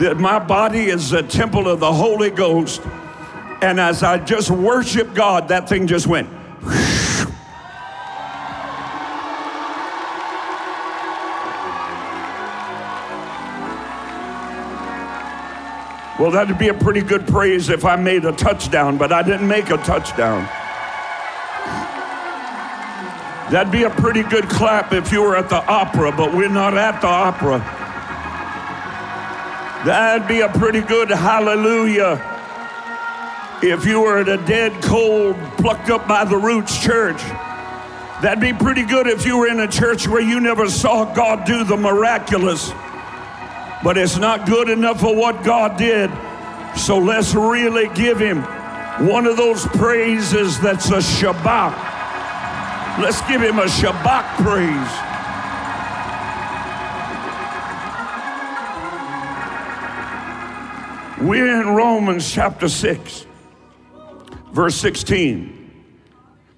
That 0.00 0.16
my 0.18 0.38
body 0.38 0.86
is 0.86 1.12
a 1.12 1.22
temple 1.22 1.68
of 1.68 1.80
the 1.80 1.92
Holy 1.92 2.30
Ghost. 2.30 2.82
And 3.60 3.78
as 3.78 4.02
I 4.02 4.18
just 4.18 4.50
worship 4.50 5.14
God, 5.14 5.48
that 5.48 5.68
thing 5.68 5.86
just 5.86 6.06
went. 6.06 6.28
Well, 16.18 16.30
that'd 16.30 16.56
be 16.56 16.68
a 16.68 16.74
pretty 16.74 17.02
good 17.02 17.26
praise 17.26 17.68
if 17.68 17.84
I 17.84 17.96
made 17.96 18.24
a 18.24 18.32
touchdown, 18.32 18.96
but 18.96 19.12
I 19.12 19.22
didn't 19.22 19.48
make 19.48 19.70
a 19.70 19.76
touchdown. 19.78 20.44
That'd 23.50 23.72
be 23.72 23.82
a 23.82 23.90
pretty 23.90 24.22
good 24.22 24.48
clap 24.48 24.92
if 24.92 25.10
you 25.10 25.20
were 25.22 25.36
at 25.36 25.48
the 25.48 25.64
opera, 25.66 26.12
but 26.12 26.32
we're 26.32 26.48
not 26.48 26.76
at 26.76 27.00
the 27.00 27.08
opera. 27.08 27.81
That'd 29.84 30.28
be 30.28 30.40
a 30.40 30.48
pretty 30.48 30.80
good 30.80 31.10
hallelujah 31.10 32.28
if 33.62 33.86
you 33.86 34.00
were 34.00 34.18
at 34.18 34.28
a 34.28 34.38
dead, 34.38 34.82
cold, 34.82 35.36
plucked 35.56 35.88
up 35.90 36.08
by 36.08 36.24
the 36.24 36.36
roots 36.36 36.82
church. 36.82 37.22
That'd 38.22 38.40
be 38.40 38.52
pretty 38.52 38.84
good 38.84 39.06
if 39.06 39.24
you 39.24 39.38
were 39.38 39.48
in 39.48 39.60
a 39.60 39.68
church 39.68 40.08
where 40.08 40.20
you 40.20 40.40
never 40.40 40.68
saw 40.68 41.12
God 41.12 41.44
do 41.44 41.64
the 41.64 41.76
miraculous 41.76 42.72
but 43.82 43.98
it's 43.98 44.16
not 44.16 44.46
good 44.46 44.68
enough 44.68 45.00
for 45.00 45.14
what 45.14 45.42
God 45.42 45.76
did. 45.76 46.10
So 46.76 46.98
let's 46.98 47.34
really 47.34 47.88
give 47.94 48.18
Him 48.18 48.42
one 49.06 49.26
of 49.26 49.36
those 49.36 49.66
praises 49.66 50.58
that's 50.60 50.90
a 50.90 50.98
shabach. 50.98 51.76
Let's 53.02 53.20
give 53.22 53.42
Him 53.42 53.58
a 53.58 53.64
shabach 53.64 54.36
praise. 54.36 55.11
We're 61.22 61.60
in 61.60 61.68
Romans 61.68 62.28
chapter 62.32 62.68
6, 62.68 63.26
verse 64.50 64.74
16. 64.74 65.84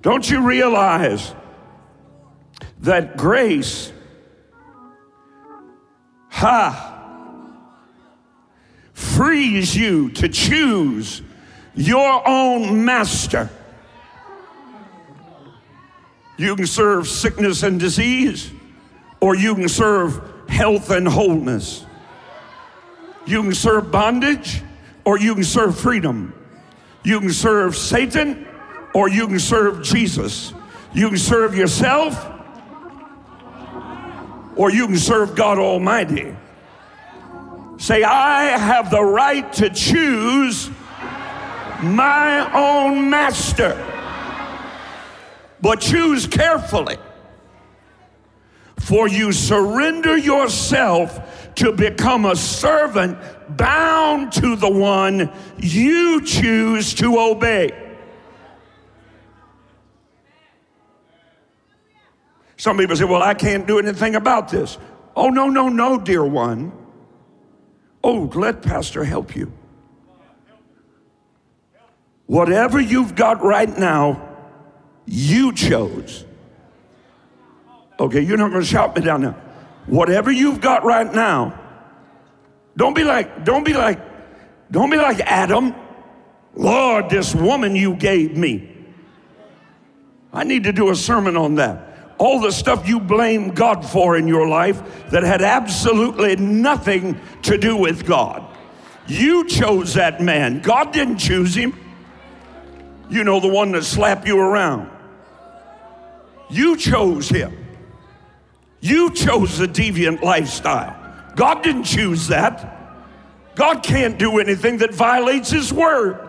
Don't 0.00 0.30
you 0.30 0.40
realize 0.40 1.34
that 2.80 3.18
grace, 3.18 3.92
ha, 6.30 6.96
frees 8.94 9.76
you 9.76 10.08
to 10.12 10.30
choose 10.30 11.20
your 11.74 12.26
own 12.26 12.86
master. 12.86 13.50
You 16.38 16.56
can 16.56 16.66
serve 16.66 17.06
sickness 17.06 17.62
and 17.62 17.78
disease, 17.78 18.50
or 19.20 19.36
you 19.36 19.54
can 19.54 19.68
serve 19.68 20.48
health 20.48 20.88
and 20.90 21.06
wholeness. 21.06 21.84
You 23.26 23.42
can 23.42 23.54
serve 23.54 23.90
bondage, 23.90 24.62
or 25.04 25.18
you 25.18 25.34
can 25.34 25.44
serve 25.44 25.78
freedom. 25.78 26.34
You 27.02 27.20
can 27.20 27.32
serve 27.32 27.76
Satan, 27.76 28.46
or 28.94 29.08
you 29.08 29.26
can 29.26 29.38
serve 29.38 29.82
Jesus. 29.82 30.52
You 30.92 31.08
can 31.08 31.18
serve 31.18 31.56
yourself, 31.56 32.14
or 34.56 34.70
you 34.70 34.86
can 34.86 34.98
serve 34.98 35.34
God 35.34 35.58
Almighty. 35.58 36.34
Say, 37.76 38.02
I 38.04 38.56
have 38.56 38.90
the 38.90 39.02
right 39.02 39.52
to 39.54 39.68
choose 39.70 40.70
my 41.82 42.50
own 42.54 43.10
master. 43.10 43.74
But 45.60 45.80
choose 45.80 46.26
carefully. 46.26 46.98
For 48.78 49.08
you 49.08 49.32
surrender 49.32 50.16
yourself 50.16 51.43
to 51.56 51.72
become 51.72 52.24
a 52.24 52.36
servant 52.36 53.18
bound 53.56 54.32
to 54.32 54.56
the 54.56 54.70
one 54.70 55.32
you 55.58 56.24
choose 56.24 56.94
to 56.94 57.18
obey. 57.18 57.70
Some 62.56 62.78
people 62.78 62.96
say, 62.96 63.04
Well, 63.04 63.22
I 63.22 63.34
can't 63.34 63.66
do 63.66 63.78
anything 63.78 64.14
about 64.14 64.48
this. 64.48 64.78
Oh, 65.16 65.28
no, 65.28 65.48
no, 65.48 65.68
no, 65.68 65.98
dear 65.98 66.24
one. 66.24 66.72
Oh, 68.02 68.30
let 68.34 68.62
Pastor 68.62 69.04
help 69.04 69.36
you. 69.36 69.52
Whatever 72.26 72.80
you've 72.80 73.14
got 73.14 73.42
right 73.42 73.68
now, 73.78 74.28
you 75.06 75.52
chose. 75.52 76.24
Okay, 78.00 78.20
you're 78.20 78.38
not 78.38 78.50
going 78.50 78.62
to 78.62 78.66
shout 78.66 78.96
me 78.96 79.02
down 79.02 79.22
now. 79.22 79.36
Whatever 79.86 80.30
you've 80.30 80.60
got 80.60 80.84
right 80.84 81.12
now, 81.12 81.60
don't 82.76 82.94
be 82.94 83.04
like, 83.04 83.44
don't 83.44 83.64
be 83.64 83.74
like, 83.74 84.00
don't 84.70 84.90
be 84.90 84.96
like 84.96 85.20
Adam. 85.20 85.74
Lord, 86.56 87.10
this 87.10 87.34
woman 87.34 87.76
you 87.76 87.94
gave 87.94 88.36
me. 88.36 88.70
I 90.32 90.44
need 90.44 90.64
to 90.64 90.72
do 90.72 90.90
a 90.90 90.96
sermon 90.96 91.36
on 91.36 91.56
that. 91.56 92.14
All 92.18 92.40
the 92.40 92.50
stuff 92.50 92.88
you 92.88 93.00
blame 93.00 93.50
God 93.50 93.84
for 93.84 94.16
in 94.16 94.26
your 94.28 94.48
life 94.48 95.10
that 95.10 95.22
had 95.22 95.42
absolutely 95.42 96.36
nothing 96.36 97.20
to 97.42 97.58
do 97.58 97.76
with 97.76 98.06
God. 98.06 98.44
You 99.06 99.46
chose 99.46 99.94
that 99.94 100.20
man. 100.20 100.60
God 100.60 100.92
didn't 100.92 101.18
choose 101.18 101.54
him. 101.54 101.78
You 103.10 103.22
know, 103.22 103.38
the 103.38 103.48
one 103.48 103.72
that 103.72 103.84
slapped 103.84 104.26
you 104.26 104.38
around. 104.38 104.90
You 106.48 106.76
chose 106.76 107.28
him. 107.28 107.63
You 108.84 109.10
chose 109.12 109.56
the 109.56 109.66
deviant 109.66 110.20
lifestyle. 110.20 110.94
God 111.36 111.62
didn't 111.62 111.84
choose 111.84 112.28
that. 112.28 112.70
God 113.54 113.82
can't 113.82 114.18
do 114.18 114.38
anything 114.38 114.76
that 114.78 114.92
violates 114.92 115.50
his 115.50 115.72
word. 115.72 116.20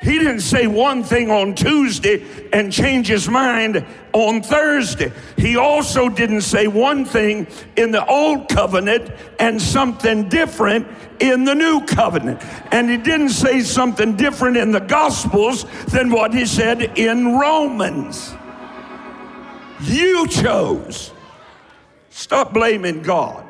He 0.00 0.18
didn't 0.18 0.42
say 0.42 0.68
one 0.68 1.02
thing 1.02 1.32
on 1.32 1.56
Tuesday 1.56 2.24
and 2.52 2.72
change 2.72 3.08
his 3.08 3.28
mind 3.28 3.84
on 4.12 4.40
Thursday. 4.40 5.10
He 5.36 5.56
also 5.56 6.08
didn't 6.08 6.42
say 6.42 6.68
one 6.68 7.04
thing 7.04 7.48
in 7.76 7.90
the 7.90 8.06
old 8.06 8.48
covenant 8.48 9.10
and 9.40 9.60
something 9.60 10.28
different 10.28 10.86
in 11.18 11.42
the 11.42 11.56
new 11.56 11.84
covenant. 11.86 12.40
And 12.70 12.88
he 12.88 12.98
didn't 12.98 13.30
say 13.30 13.62
something 13.62 14.14
different 14.14 14.58
in 14.58 14.70
the 14.70 14.78
Gospels 14.78 15.64
than 15.86 16.12
what 16.12 16.32
he 16.32 16.46
said 16.46 16.96
in 16.96 17.36
Romans. 17.36 18.32
You 19.80 20.28
chose. 20.28 21.10
Stop 22.18 22.52
blaming 22.52 23.00
God 23.00 23.46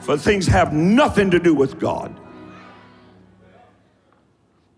for 0.00 0.18
things 0.18 0.48
have 0.48 0.72
nothing 0.72 1.30
to 1.30 1.38
do 1.38 1.54
with 1.54 1.78
God. 1.78 2.18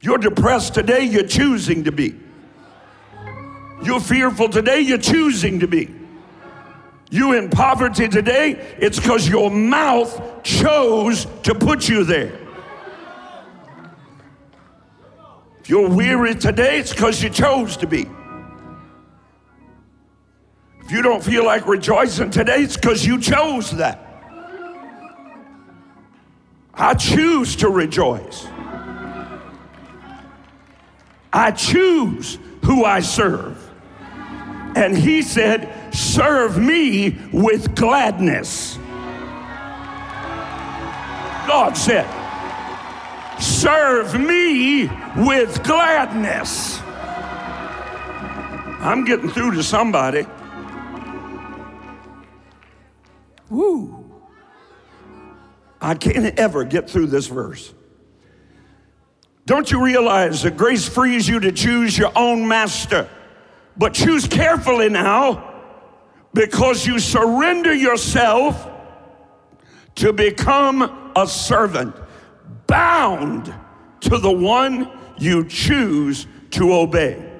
You're 0.03 0.19
depressed 0.19 0.75
today, 0.75 1.05
you're 1.05 1.27
choosing 1.27 1.85
to 1.85 1.91
be. 1.91 2.21
You're 3.83 3.99
fearful 3.99 4.51
today, 4.51 4.81
you're 4.81 4.99
choosing 4.99 5.59
to 5.61 5.67
be. 5.67 5.89
You 7.11 7.33
in 7.33 7.49
poverty 7.49 8.09
today, 8.09 8.77
it's 8.79 9.01
because 9.01 9.27
your 9.27 9.51
mouth 9.51 10.43
chose 10.43 11.27
to 11.45 11.55
put 11.55 11.89
you 11.89 12.05
there. 12.05 12.39
If 15.61 15.71
you're 15.71 15.89
weary 15.89 16.35
today, 16.35 16.79
it's 16.79 16.93
because 16.93 17.23
you 17.23 17.31
chose 17.31 17.79
to 17.79 17.87
be. 17.87 18.07
You 20.91 21.03
don't 21.03 21.23
feel 21.23 21.45
like 21.45 21.67
rejoicing 21.69 22.31
today, 22.31 22.63
it's 22.63 22.77
because 22.77 23.07
you 23.07 23.21
chose 23.21 23.71
that. 23.73 24.07
I 26.75 26.95
choose 26.95 27.57
to 27.57 27.69
rejoice. 27.69 28.47
I 31.33 31.53
choose 31.53 32.39
who 32.65 32.85
I 32.85 33.01
serve. 33.01 33.57
And 34.75 34.97
he 34.97 35.23
said, 35.23 35.95
Serve 35.95 36.59
me 36.59 37.19
with 37.33 37.75
gladness. 37.75 38.77
God 41.47 41.77
said, 41.77 42.09
Serve 43.41 44.19
me 44.19 44.87
with 45.17 45.63
gladness. 45.65 46.81
I'm 48.81 49.05
getting 49.05 49.29
through 49.29 49.53
to 49.53 49.63
somebody. 49.63 50.27
Woo. 53.50 54.07
I 55.80 55.95
can't 55.95 56.38
ever 56.38 56.64
get 56.64 56.88
through 56.88 57.09
this 57.09 57.26
verse. 57.26 57.75
Don't 59.47 59.71
you 59.71 59.85
realize 59.85 60.42
that 60.42 60.57
grace 60.57 60.88
frees 60.88 61.26
you 61.26 61.40
to 61.40 61.50
choose 61.50 61.99
your 61.99 62.12
own 62.14 62.47
master? 62.47 63.09
But 63.76 63.95
choose 63.95 64.28
carefully 64.28 64.88
now 64.88 65.62
because 66.33 66.87
you 66.87 66.99
surrender 66.99 67.75
yourself 67.75 68.69
to 69.97 70.13
become 70.13 71.13
a 71.17 71.26
servant, 71.26 71.95
bound 72.67 73.52
to 74.02 74.19
the 74.19 74.30
one 74.30 74.91
you 75.19 75.45
choose 75.45 76.26
to 76.52 76.73
obey. 76.73 77.30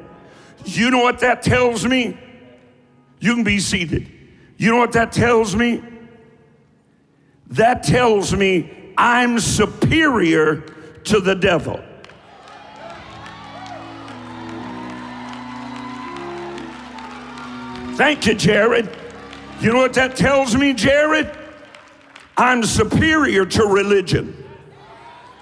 You 0.65 0.91
know 0.91 1.03
what 1.03 1.21
that 1.21 1.43
tells 1.43 1.87
me? 1.87 2.19
You 3.21 3.35
can 3.35 3.45
be 3.45 3.61
seated. 3.61 4.11
You 4.57 4.73
know 4.73 4.79
what 4.79 4.93
that 4.93 5.13
tells 5.13 5.55
me? 5.55 5.83
That 7.51 7.83
tells 7.83 8.35
me 8.35 8.93
I'm 8.97 9.39
superior 9.41 10.63
to 11.05 11.21
the 11.21 11.35
devil. 11.35 11.83
Thank 17.97 18.27
you, 18.27 18.35
Jared. 18.35 18.89
You 19.61 19.73
know 19.73 19.81
what 19.81 19.93
that 19.95 20.17
tells 20.17 20.57
me, 20.57 20.73
Jared? 20.73 21.37
I'm 22.37 22.63
superior 22.63 23.45
to 23.45 23.65
religion. 23.65 24.43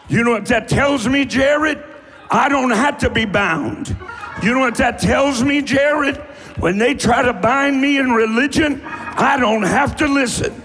You 0.09 0.25
know 0.25 0.33
what 0.33 0.47
that 0.47 0.69
tells 0.69 1.07
me, 1.07 1.25
Jared? 1.25 1.83
I 2.31 2.49
don't 2.49 2.71
have 2.71 2.99
to 2.99 3.11
be 3.11 3.27
bound. 3.27 3.97
You 4.43 4.55
know 4.55 4.61
what 4.61 4.75
that 4.77 4.99
tells 4.99 5.43
me, 5.43 5.63
Jared? 5.63 6.17
When 6.59 6.79
they 6.79 6.95
try 6.95 7.23
to 7.23 7.33
bind 7.33 7.81
me 7.81 7.99
in 7.99 8.11
religion, 8.11 8.83
I 8.85 9.37
don't 9.39 9.63
have 9.63 9.95
to 9.97 10.09
listen. 10.09 10.61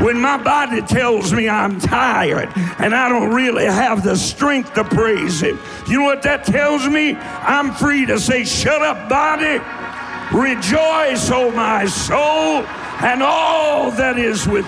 When 0.00 0.20
my 0.20 0.36
body 0.36 0.82
tells 0.82 1.32
me 1.32 1.48
I'm 1.48 1.80
tired 1.80 2.50
and 2.78 2.94
I 2.94 3.08
don't 3.08 3.32
really 3.32 3.64
have 3.64 4.02
the 4.02 4.16
strength 4.16 4.74
to 4.74 4.84
praise 4.84 5.40
Him, 5.40 5.58
you 5.86 6.00
know 6.00 6.04
what 6.04 6.22
that 6.22 6.44
tells 6.44 6.86
me? 6.88 7.14
I'm 7.14 7.72
free 7.72 8.04
to 8.06 8.18
say, 8.18 8.44
Shut 8.44 8.82
up, 8.82 9.08
body. 9.08 9.60
Rejoice, 10.32 11.30
O 11.30 11.50
my 11.52 11.86
soul, 11.86 12.64
and 13.02 13.22
all 13.22 13.90
that 13.92 14.18
is 14.18 14.48
with 14.48 14.66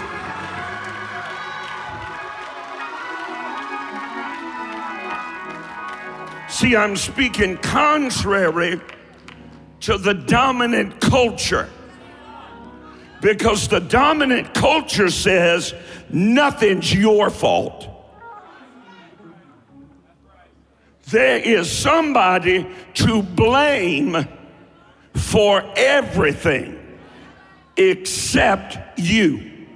See, 6.49 6.75
I'm 6.75 6.97
speaking 6.97 7.59
contrary 7.59 8.81
to 9.81 9.99
the 9.99 10.15
dominant 10.15 11.01
culture. 11.01 11.69
Because 13.27 13.67
the 13.67 13.81
dominant 13.81 14.55
culture 14.55 15.11
says 15.11 15.75
nothing's 16.09 16.95
your 16.95 17.29
fault. 17.29 17.89
There 21.11 21.39
is 21.39 21.69
somebody 21.69 22.69
to 22.95 23.25
blame 23.25 24.29
for 25.13 25.65
everything 25.75 26.79
except 27.77 28.97
you. 28.97 29.67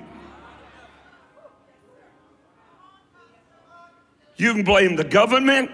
You 4.37 4.55
can 4.55 4.63
blame 4.63 4.95
the 4.95 5.03
government. 5.03 5.73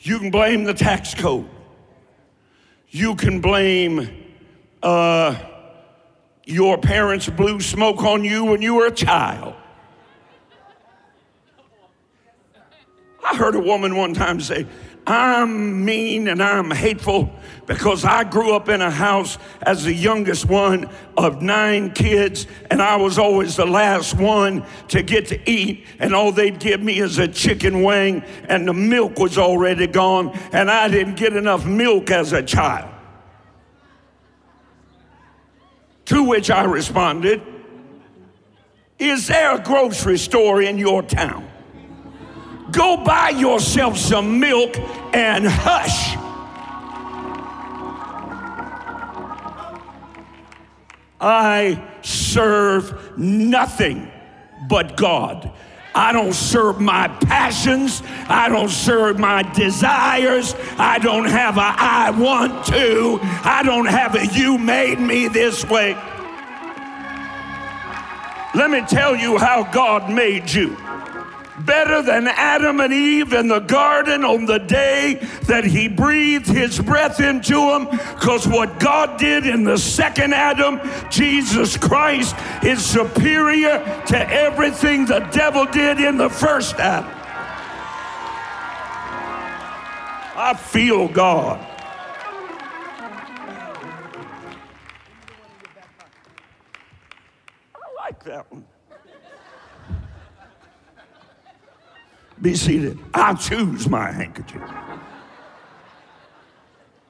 You 0.00 0.18
can 0.18 0.32
blame 0.32 0.64
the 0.64 0.74
tax 0.74 1.14
code. 1.14 1.48
You 2.88 3.14
can 3.14 3.40
blame 3.40 4.10
uh, 4.82 5.36
your 6.50 6.78
parents 6.78 7.28
blew 7.28 7.60
smoke 7.60 8.02
on 8.02 8.24
you 8.24 8.44
when 8.44 8.62
you 8.62 8.74
were 8.74 8.86
a 8.86 8.90
child. 8.92 9.54
I 13.24 13.36
heard 13.36 13.54
a 13.54 13.60
woman 13.60 13.96
one 13.96 14.14
time 14.14 14.40
say, 14.40 14.66
I'm 15.06 15.84
mean 15.84 16.28
and 16.28 16.42
I'm 16.42 16.70
hateful 16.70 17.30
because 17.66 18.04
I 18.04 18.24
grew 18.24 18.54
up 18.54 18.68
in 18.68 18.80
a 18.82 18.90
house 18.90 19.38
as 19.62 19.84
the 19.84 19.92
youngest 19.92 20.46
one 20.46 20.90
of 21.16 21.40
nine 21.40 21.92
kids, 21.92 22.46
and 22.70 22.82
I 22.82 22.96
was 22.96 23.18
always 23.18 23.56
the 23.56 23.66
last 23.66 24.14
one 24.14 24.64
to 24.88 25.02
get 25.02 25.26
to 25.28 25.50
eat. 25.50 25.86
And 25.98 26.14
all 26.14 26.32
they'd 26.32 26.58
give 26.58 26.82
me 26.82 26.98
is 26.98 27.18
a 27.18 27.28
chicken 27.28 27.82
wing, 27.82 28.22
and 28.48 28.66
the 28.68 28.74
milk 28.74 29.18
was 29.18 29.38
already 29.38 29.86
gone, 29.86 30.36
and 30.52 30.70
I 30.70 30.88
didn't 30.88 31.16
get 31.16 31.34
enough 31.34 31.64
milk 31.64 32.10
as 32.10 32.32
a 32.32 32.42
child. 32.42 32.90
To 36.10 36.24
which 36.24 36.50
I 36.50 36.64
responded, 36.64 37.40
Is 38.98 39.28
there 39.28 39.54
a 39.54 39.60
grocery 39.60 40.18
store 40.18 40.60
in 40.60 40.76
your 40.76 41.04
town? 41.04 41.48
Go 42.72 42.96
buy 42.96 43.28
yourself 43.28 43.96
some 43.96 44.40
milk 44.40 44.76
and 45.14 45.46
hush. 45.46 46.16
I 51.20 51.80
serve 52.02 53.16
nothing 53.16 54.10
but 54.68 54.96
God. 54.96 55.52
I 55.94 56.12
don't 56.12 56.32
serve 56.32 56.80
my 56.80 57.08
passions. 57.08 58.02
I 58.28 58.48
don't 58.48 58.68
serve 58.68 59.18
my 59.18 59.42
desires. 59.54 60.54
I 60.78 60.98
don't 60.98 61.26
have 61.26 61.56
a 61.56 61.60
I 61.62 62.10
want 62.10 62.66
to. 62.66 63.18
I 63.22 63.62
don't 63.64 63.86
have 63.86 64.14
a 64.14 64.26
you 64.26 64.56
made 64.56 65.00
me 65.00 65.28
this 65.28 65.64
way. 65.64 65.94
Let 68.54 68.70
me 68.70 68.82
tell 68.86 69.14
you 69.14 69.38
how 69.38 69.64
God 69.72 70.10
made 70.10 70.50
you. 70.52 70.76
Better 71.64 72.02
than 72.02 72.26
Adam 72.26 72.80
and 72.80 72.92
Eve 72.92 73.32
in 73.32 73.48
the 73.48 73.60
garden 73.60 74.24
on 74.24 74.46
the 74.46 74.58
day 74.58 75.14
that 75.46 75.64
he 75.64 75.88
breathed 75.88 76.48
his 76.48 76.78
breath 76.78 77.20
into 77.20 77.54
them. 77.54 77.86
Because 77.86 78.46
what 78.46 78.80
God 78.80 79.18
did 79.18 79.46
in 79.46 79.64
the 79.64 79.78
second 79.78 80.34
Adam, 80.34 80.80
Jesus 81.10 81.76
Christ, 81.76 82.34
is 82.64 82.84
superior 82.84 83.78
to 84.06 84.30
everything 84.30 85.06
the 85.06 85.20
devil 85.32 85.66
did 85.66 86.00
in 86.00 86.16
the 86.16 86.30
first 86.30 86.76
Adam. 86.76 87.10
I 90.36 90.54
feel 90.54 91.06
God. 91.06 91.66
I 97.74 97.94
like 97.96 98.24
that 98.24 98.50
one. 98.50 98.64
Be 102.40 102.56
seated. 102.56 102.98
I'll 103.12 103.36
choose 103.36 103.88
my 103.88 104.10
handkerchief. 104.10 104.62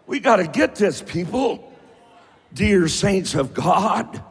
We 0.07 0.19
got 0.19 0.37
to 0.37 0.47
get 0.47 0.75
this, 0.75 1.03
people. 1.03 1.73
Dear 2.53 2.89
saints 2.89 3.37
of 3.37 3.55
God, 3.55 4.23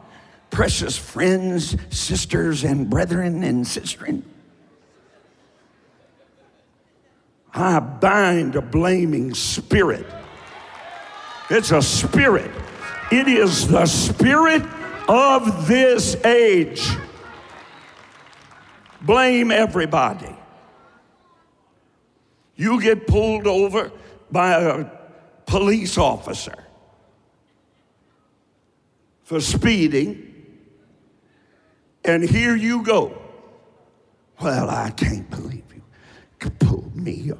precious 0.50 0.98
friends, 0.98 1.74
sisters, 1.88 2.64
and 2.64 2.90
brethren 2.90 3.42
and 3.42 3.64
sistren. 3.64 4.22
I 7.54 7.80
bind 7.80 8.56
a 8.56 8.60
blaming 8.60 9.34
spirit. 9.34 10.06
It's 11.48 11.72
a 11.72 11.82
spirit. 11.82 12.50
It 13.10 13.26
is 13.26 13.66
the 13.66 13.86
spirit 13.86 14.62
of 15.08 15.66
this 15.66 16.14
age. 16.24 16.88
Blame 19.00 19.50
everybody. 19.50 20.36
You 22.60 22.78
get 22.78 23.06
pulled 23.06 23.46
over 23.46 23.90
by 24.30 24.52
a 24.52 24.84
police 25.46 25.96
officer 25.96 26.62
for 29.22 29.40
speeding, 29.40 30.34
and 32.04 32.22
here 32.22 32.54
you 32.54 32.82
go. 32.82 33.16
Well, 34.42 34.68
I 34.68 34.90
can't 34.90 35.30
believe 35.30 35.64
you 35.74 35.80
could 36.38 36.58
pull 36.58 36.84
me, 36.94 37.32
up, 37.32 37.38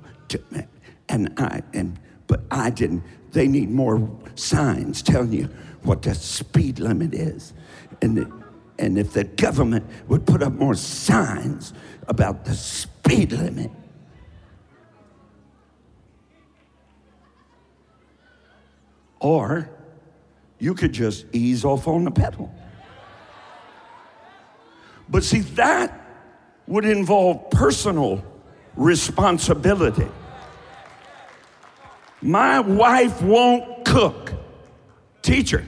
and 1.10 1.34
I 1.36 1.64
and 1.74 2.00
but 2.26 2.40
I 2.50 2.70
didn't. 2.70 3.02
They 3.32 3.46
need 3.46 3.68
more 3.68 4.10
signs 4.36 5.02
telling 5.02 5.34
you 5.34 5.50
what 5.82 6.00
the 6.00 6.14
speed 6.14 6.78
limit 6.78 7.12
is, 7.12 7.52
and 8.00 8.32
and 8.78 8.96
if 8.96 9.12
the 9.12 9.24
government 9.24 9.84
would 10.08 10.24
put 10.24 10.42
up 10.42 10.54
more 10.54 10.74
signs 10.74 11.74
about 12.08 12.46
the 12.46 12.54
speed 12.54 13.32
limit, 13.32 13.70
Or 19.20 19.70
you 20.58 20.74
could 20.74 20.92
just 20.92 21.26
ease 21.32 21.64
off 21.64 21.86
on 21.86 22.04
the 22.04 22.10
pedal. 22.10 22.52
But 25.08 25.24
see, 25.24 25.40
that 25.40 25.96
would 26.66 26.84
involve 26.84 27.50
personal 27.50 28.24
responsibility. 28.76 30.08
My 32.22 32.60
wife 32.60 33.20
won't 33.22 33.84
cook. 33.84 34.32
Teacher. 35.22 35.66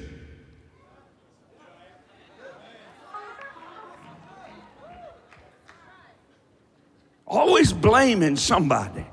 Always 7.27 7.73
blaming 7.73 8.37
somebody. 8.37 9.07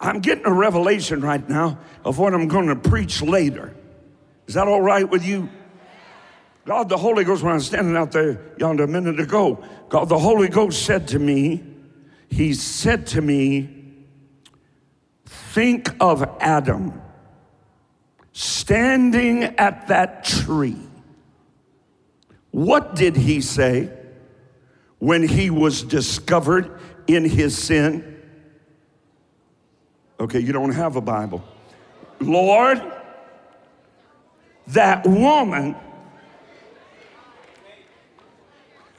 I'm 0.00 0.20
getting 0.20 0.46
a 0.46 0.52
revelation 0.52 1.20
right 1.20 1.46
now 1.48 1.78
of 2.04 2.18
what 2.18 2.34
I'm 2.34 2.48
going 2.48 2.68
to 2.68 2.76
preach 2.76 3.22
later. 3.22 3.74
Is 4.46 4.54
that 4.54 4.68
all 4.68 4.82
right 4.82 5.08
with 5.08 5.24
you? 5.24 5.48
God, 6.66 6.88
the 6.88 6.96
Holy 6.96 7.24
Ghost, 7.24 7.42
when 7.42 7.52
I 7.52 7.54
was 7.54 7.66
standing 7.66 7.96
out 7.96 8.12
there 8.12 8.40
yonder 8.58 8.84
a 8.84 8.88
minute 8.88 9.20
ago, 9.20 9.62
God, 9.88 10.08
the 10.08 10.18
Holy 10.18 10.48
Ghost 10.48 10.84
said 10.84 11.08
to 11.08 11.18
me, 11.18 11.62
He 12.28 12.54
said 12.54 13.06
to 13.08 13.22
me, 13.22 13.70
Think 15.24 15.94
of 16.00 16.22
Adam 16.40 17.00
standing 18.32 19.44
at 19.44 19.88
that 19.88 20.24
tree. 20.24 20.76
What 22.50 22.94
did 22.94 23.16
he 23.16 23.40
say 23.40 23.90
when 24.98 25.26
he 25.26 25.50
was 25.50 25.82
discovered 25.82 26.80
in 27.06 27.24
his 27.24 27.56
sin? 27.56 28.15
Okay, 30.18 30.40
you 30.40 30.52
don't 30.52 30.72
have 30.72 30.96
a 30.96 31.00
Bible. 31.00 31.44
Lord, 32.20 32.80
that 34.68 35.06
woman 35.06 35.76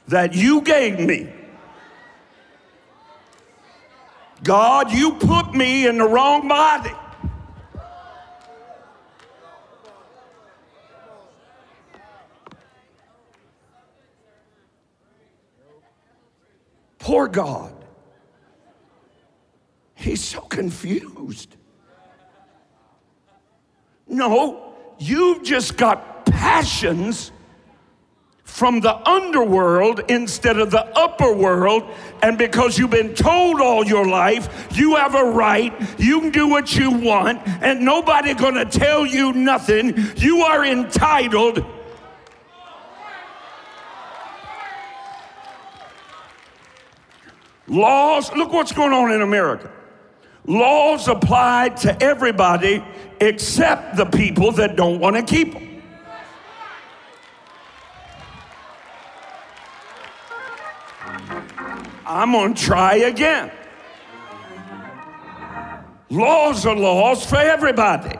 that 0.06 0.34
you 0.34 0.60
gave 0.60 1.00
me, 1.00 1.32
God, 4.42 4.92
you 4.92 5.12
put 5.14 5.52
me 5.52 5.86
in 5.86 5.98
the 5.98 6.08
wrong 6.08 6.46
body. 6.46 6.92
Poor 16.98 17.26
God. 17.26 17.77
He's 19.98 20.22
so 20.22 20.40
confused. 20.42 21.56
No, 24.06 24.74
you've 24.96 25.42
just 25.42 25.76
got 25.76 26.24
passions 26.24 27.32
from 28.44 28.78
the 28.78 28.94
underworld 29.08 30.00
instead 30.08 30.60
of 30.60 30.70
the 30.70 30.84
upper 30.96 31.32
world. 31.34 31.82
And 32.22 32.38
because 32.38 32.78
you've 32.78 32.90
been 32.90 33.12
told 33.12 33.60
all 33.60 33.84
your 33.84 34.06
life, 34.06 34.68
you 34.70 34.94
have 34.94 35.16
a 35.16 35.24
right, 35.24 35.74
you 35.98 36.20
can 36.20 36.30
do 36.30 36.46
what 36.46 36.76
you 36.76 36.92
want, 36.92 37.40
and 37.60 37.80
nobody 37.80 38.34
gonna 38.34 38.64
tell 38.64 39.04
you 39.04 39.32
nothing. 39.32 39.94
You 40.16 40.42
are 40.42 40.64
entitled. 40.64 41.64
Laws, 47.66 48.32
look 48.32 48.52
what's 48.52 48.72
going 48.72 48.92
on 48.92 49.10
in 49.10 49.22
America. 49.22 49.72
Laws 50.48 51.08
apply 51.08 51.68
to 51.80 52.02
everybody 52.02 52.82
except 53.20 53.98
the 53.98 54.06
people 54.06 54.50
that 54.52 54.76
don't 54.76 54.98
want 54.98 55.14
to 55.14 55.22
keep 55.22 55.52
them. 55.52 55.82
I'm 62.06 62.32
going 62.32 62.54
to 62.54 62.62
try 62.62 62.94
again. 62.94 63.52
Laws 66.08 66.64
are 66.64 66.74
laws 66.74 67.26
for 67.26 67.36
everybody. 67.36 68.18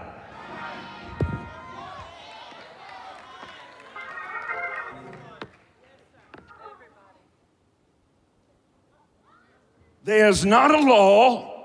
There's 10.04 10.44
not 10.44 10.74
a 10.74 10.78
law 10.78 11.57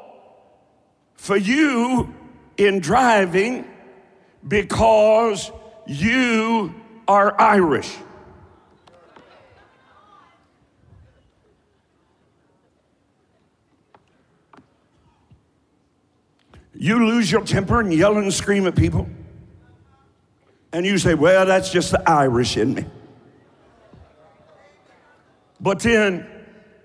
for 1.24 1.38
you 1.38 2.14
in 2.58 2.82
driving 2.82 3.66
because 4.46 5.50
you 5.88 6.76
are 7.08 7.34
Irish. 7.40 7.96
You 16.74 17.08
lose 17.08 17.32
your 17.32 17.46
temper 17.46 17.80
and 17.80 17.94
yell 17.94 18.18
and 18.18 18.34
scream 18.34 18.68
at 18.68 18.76
people. 18.76 19.08
And 20.74 20.86
you 20.86 20.98
say, 20.98 21.14
well, 21.14 21.46
that's 21.46 21.70
just 21.70 21.92
the 21.92 22.04
Irish 22.06 22.58
in 22.58 22.74
me. 22.74 22.86
But 25.62 25.80
then, 25.80 26.28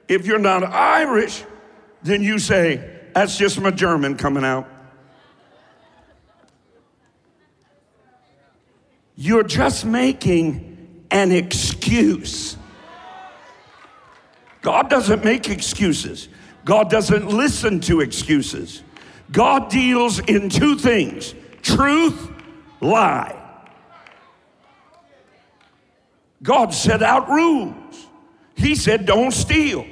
if 0.07 0.27
you're 0.27 0.39
not 0.39 0.63
Irish, 0.63 1.43
then 2.05 2.23
you 2.23 2.39
say, 2.39 2.98
that's 3.15 3.37
just 3.37 3.61
my 3.61 3.71
German 3.71 4.17
coming 4.17 4.45
out. 4.45 4.69
You're 9.17 9.43
just 9.43 9.85
making 9.85 11.05
an 11.11 11.33
excuse. 11.33 12.57
God 14.63 14.89
doesn't 14.89 15.25
make 15.25 15.49
excuses. 15.49 16.29
God 16.65 16.91
doesn't 16.91 17.27
listen 17.27 17.81
to 17.81 18.01
excuses. 18.01 18.83
God 19.33 19.71
deals 19.71 20.19
in 20.21 20.49
two 20.49 20.77
things 20.77 21.35
truth, 21.63 22.31
lie. 22.81 23.35
God 26.43 26.73
set 26.73 27.03
out 27.03 27.29
rules. 27.29 28.07
He 28.55 28.75
said, 28.75 29.07
don't 29.07 29.33
steal. 29.33 29.87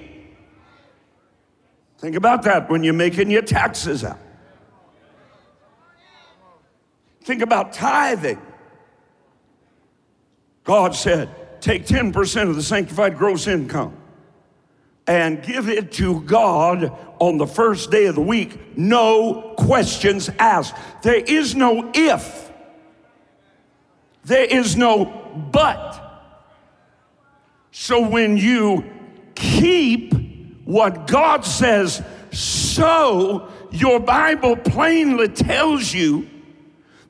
Think 1.98 2.16
about 2.16 2.42
that 2.42 2.68
when 2.68 2.84
you're 2.84 2.94
making 2.94 3.30
your 3.30 3.42
taxes 3.42 4.04
out. 4.04 4.18
Think 7.22 7.42
about 7.42 7.72
tithing. 7.72 8.40
God 10.64 10.94
said, 10.94 11.28
take 11.60 11.86
10% 11.86 12.48
of 12.48 12.56
the 12.56 12.62
sanctified 12.62 13.16
gross 13.16 13.46
income 13.46 13.96
and 15.06 15.42
give 15.42 15.68
it 15.68 15.92
to 15.92 16.20
God 16.22 16.92
on 17.18 17.38
the 17.38 17.46
first 17.46 17.90
day 17.90 18.06
of 18.06 18.14
the 18.16 18.20
week, 18.20 18.76
no 18.76 19.54
questions 19.56 20.28
asked. 20.38 20.74
There 21.02 21.22
is 21.24 21.54
no 21.54 21.90
if, 21.94 22.52
there 24.24 24.44
is 24.44 24.76
no 24.76 25.04
but. 25.52 26.02
So 27.70 28.06
when 28.08 28.36
you 28.36 28.84
keep 29.34 30.14
what 30.66 31.06
God 31.06 31.46
says, 31.46 32.02
so 32.32 33.48
your 33.70 33.98
Bible 33.98 34.56
plainly 34.56 35.28
tells 35.28 35.94
you 35.94 36.28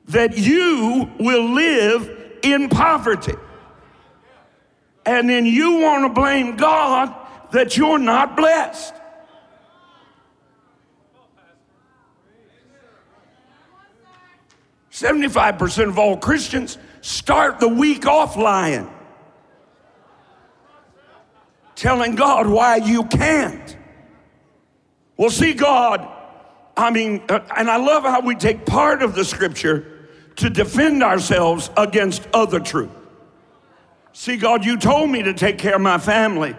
that 0.07 0.37
you 0.37 1.11
will 1.19 1.49
live 1.49 2.39
in 2.43 2.69
poverty. 2.69 3.33
And 5.05 5.29
then 5.29 5.45
you 5.45 5.79
want 5.79 6.05
to 6.05 6.09
blame 6.21 6.55
God 6.55 7.13
that 7.51 7.75
you're 7.75 7.99
not 7.99 8.37
blessed. 8.37 8.93
Seventy-five 14.89 15.57
percent 15.57 15.89
of 15.89 15.99
all 15.99 16.17
Christians 16.17 16.77
start 17.01 17.59
the 17.59 17.67
week 17.67 18.05
off 18.05 18.35
lying, 18.35 18.89
telling 21.77 22.15
God 22.15 22.47
why 22.47 22.77
you 22.77 23.05
can't. 23.05 23.77
Well, 25.15 25.29
see, 25.29 25.53
God, 25.53 26.05
I 26.75 26.91
mean, 26.91 27.21
uh, 27.29 27.39
and 27.55 27.69
I 27.69 27.77
love 27.77 28.03
how 28.03 28.19
we 28.19 28.35
take 28.35 28.65
part 28.65 29.01
of 29.01 29.15
the 29.15 29.23
scripture 29.23 30.09
to 30.37 30.49
defend 30.49 31.03
ourselves 31.03 31.69
against 31.77 32.27
other 32.33 32.59
truth. 32.59 32.89
See, 34.11 34.37
God, 34.37 34.65
you 34.65 34.77
told 34.77 35.09
me 35.09 35.23
to 35.23 35.33
take 35.33 35.59
care 35.59 35.75
of 35.75 35.81
my 35.81 35.99
family. 35.99 36.55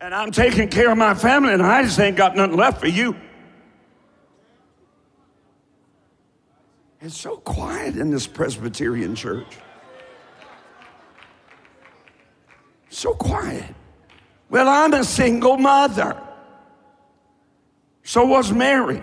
And 0.00 0.14
I'm 0.14 0.30
taking 0.30 0.68
care 0.68 0.92
of 0.92 0.98
my 0.98 1.14
family, 1.14 1.54
and 1.54 1.62
I 1.62 1.82
just 1.82 1.98
ain't 1.98 2.16
got 2.16 2.36
nothing 2.36 2.56
left 2.56 2.78
for 2.80 2.88
you. 2.88 3.16
It's 7.00 7.18
so 7.18 7.38
quiet 7.38 7.96
in 7.96 8.10
this 8.10 8.26
Presbyterian 8.26 9.14
church. 9.14 9.58
So 12.94 13.12
quiet. 13.12 13.74
Well, 14.48 14.68
I'm 14.68 14.94
a 14.94 15.02
single 15.02 15.56
mother. 15.56 16.16
So 18.04 18.24
was 18.24 18.52
Mary. 18.52 19.02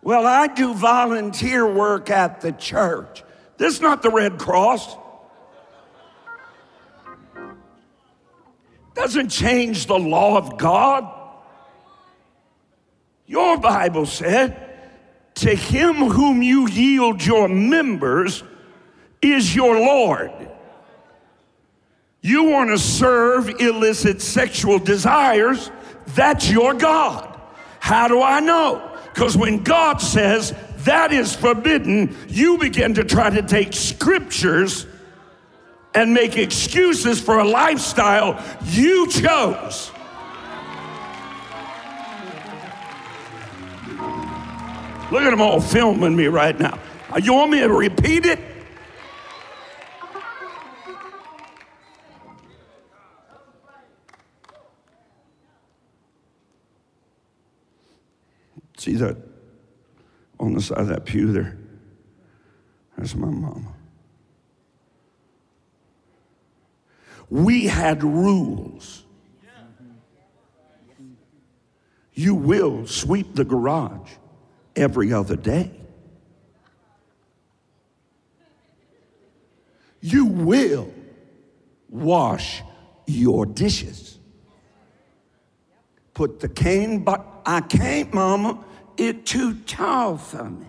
Well, 0.00 0.28
I 0.28 0.46
do 0.46 0.74
volunteer 0.74 1.66
work 1.66 2.08
at 2.08 2.40
the 2.40 2.52
church. 2.52 3.24
This 3.56 3.74
is 3.74 3.80
not 3.80 4.00
the 4.00 4.10
Red 4.10 4.38
Cross. 4.38 4.96
Doesn't 8.94 9.30
change 9.30 9.86
the 9.86 9.98
law 9.98 10.38
of 10.38 10.56
God. 10.56 11.23
Your 13.26 13.58
Bible 13.58 14.06
said, 14.06 14.56
To 15.36 15.54
him 15.54 15.96
whom 15.96 16.42
you 16.42 16.68
yield 16.68 17.24
your 17.24 17.48
members 17.48 18.42
is 19.22 19.54
your 19.54 19.78
Lord. 19.78 20.32
You 22.20 22.44
want 22.44 22.70
to 22.70 22.78
serve 22.78 23.48
illicit 23.60 24.22
sexual 24.22 24.78
desires, 24.78 25.70
that's 26.08 26.50
your 26.50 26.74
God. 26.74 27.38
How 27.80 28.08
do 28.08 28.22
I 28.22 28.40
know? 28.40 28.90
Because 29.12 29.36
when 29.36 29.62
God 29.62 30.00
says 30.00 30.54
that 30.84 31.12
is 31.12 31.36
forbidden, 31.36 32.16
you 32.28 32.58
begin 32.58 32.94
to 32.94 33.04
try 33.04 33.30
to 33.30 33.42
take 33.42 33.72
scriptures 33.72 34.86
and 35.94 36.12
make 36.12 36.36
excuses 36.36 37.20
for 37.20 37.38
a 37.38 37.44
lifestyle 37.44 38.42
you 38.64 39.08
chose. 39.08 39.92
Look 45.10 45.22
at 45.22 45.30
them 45.30 45.40
all 45.40 45.60
filming 45.60 46.16
me 46.16 46.26
right 46.26 46.58
now. 46.58 46.78
Uh, 47.10 47.20
you 47.22 47.34
want 47.34 47.50
me 47.50 47.60
to 47.60 47.68
repeat 47.68 48.24
it? 48.24 48.38
See 58.78 58.94
that 58.94 59.16
on 60.40 60.54
the 60.54 60.60
side 60.60 60.78
of 60.78 60.88
that 60.88 61.04
pew 61.04 61.32
there? 61.32 61.56
That's 62.98 63.14
my 63.14 63.28
mama. 63.28 63.72
We 67.30 67.66
had 67.66 68.02
rules. 68.02 69.04
You 72.12 72.34
will 72.34 72.86
sweep 72.86 73.34
the 73.34 73.44
garage 73.44 74.10
every 74.76 75.12
other 75.12 75.36
day. 75.36 75.70
You 80.00 80.26
will 80.26 80.92
wash 81.88 82.62
your 83.06 83.46
dishes. 83.46 84.18
Put 86.12 86.40
the 86.40 86.48
cane, 86.48 87.04
but 87.04 87.24
I 87.46 87.60
can't, 87.60 88.12
mama 88.12 88.64
it 88.96 89.26
too 89.26 89.54
tall 89.60 90.16
for 90.16 90.44
me. 90.44 90.66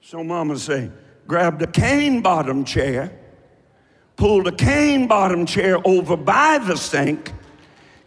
So 0.00 0.22
mama 0.22 0.58
say, 0.58 0.90
grab 1.26 1.58
the 1.58 1.66
cane 1.66 2.22
bottom 2.22 2.64
chair, 2.64 3.18
pull 4.16 4.42
the 4.42 4.52
cane 4.52 5.08
bottom 5.08 5.46
chair 5.46 5.78
over 5.86 6.16
by 6.16 6.58
the 6.58 6.76
sink, 6.76 7.32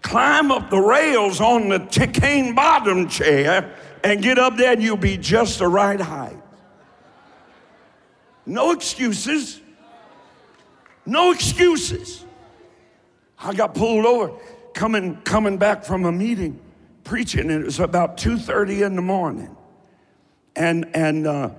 climb 0.01 0.51
up 0.51 0.69
the 0.69 0.79
rails 0.79 1.41
on 1.41 1.69
the 1.69 1.79
t- 1.79 2.07
cane 2.07 2.55
bottom 2.55 3.07
chair, 3.07 3.75
and 4.03 4.21
get 4.21 4.39
up 4.39 4.57
there 4.57 4.73
and 4.73 4.81
you'll 4.81 4.97
be 4.97 5.17
just 5.17 5.59
the 5.59 5.67
right 5.67 5.99
height. 5.99 6.37
No 8.45 8.71
excuses. 8.71 9.61
No 11.05 11.31
excuses. 11.31 12.25
I 13.37 13.53
got 13.53 13.73
pulled 13.73 14.05
over 14.05 14.33
coming 14.73 15.17
coming 15.23 15.57
back 15.57 15.83
from 15.83 16.05
a 16.05 16.11
meeting 16.11 16.59
preaching, 17.09 17.49
and 17.49 17.61
it 17.61 17.65
was 17.65 17.79
about 17.79 18.17
2.30 18.17 18.85
in 18.85 18.95
the 18.95 19.01
morning. 19.01 19.55
And, 20.55 20.89
and 20.93 21.25
uh, 21.25 21.49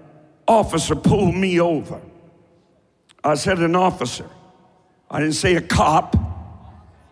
officer 0.46 0.94
pulled 0.94 1.35
me 1.35 1.61
over. 1.61 2.00
I 3.24 3.35
said 3.35 3.59
an 3.59 3.74
officer. 3.74 4.29
I 5.11 5.18
didn't 5.18 5.35
say 5.35 5.57
a 5.57 5.61
cop, 5.61 6.16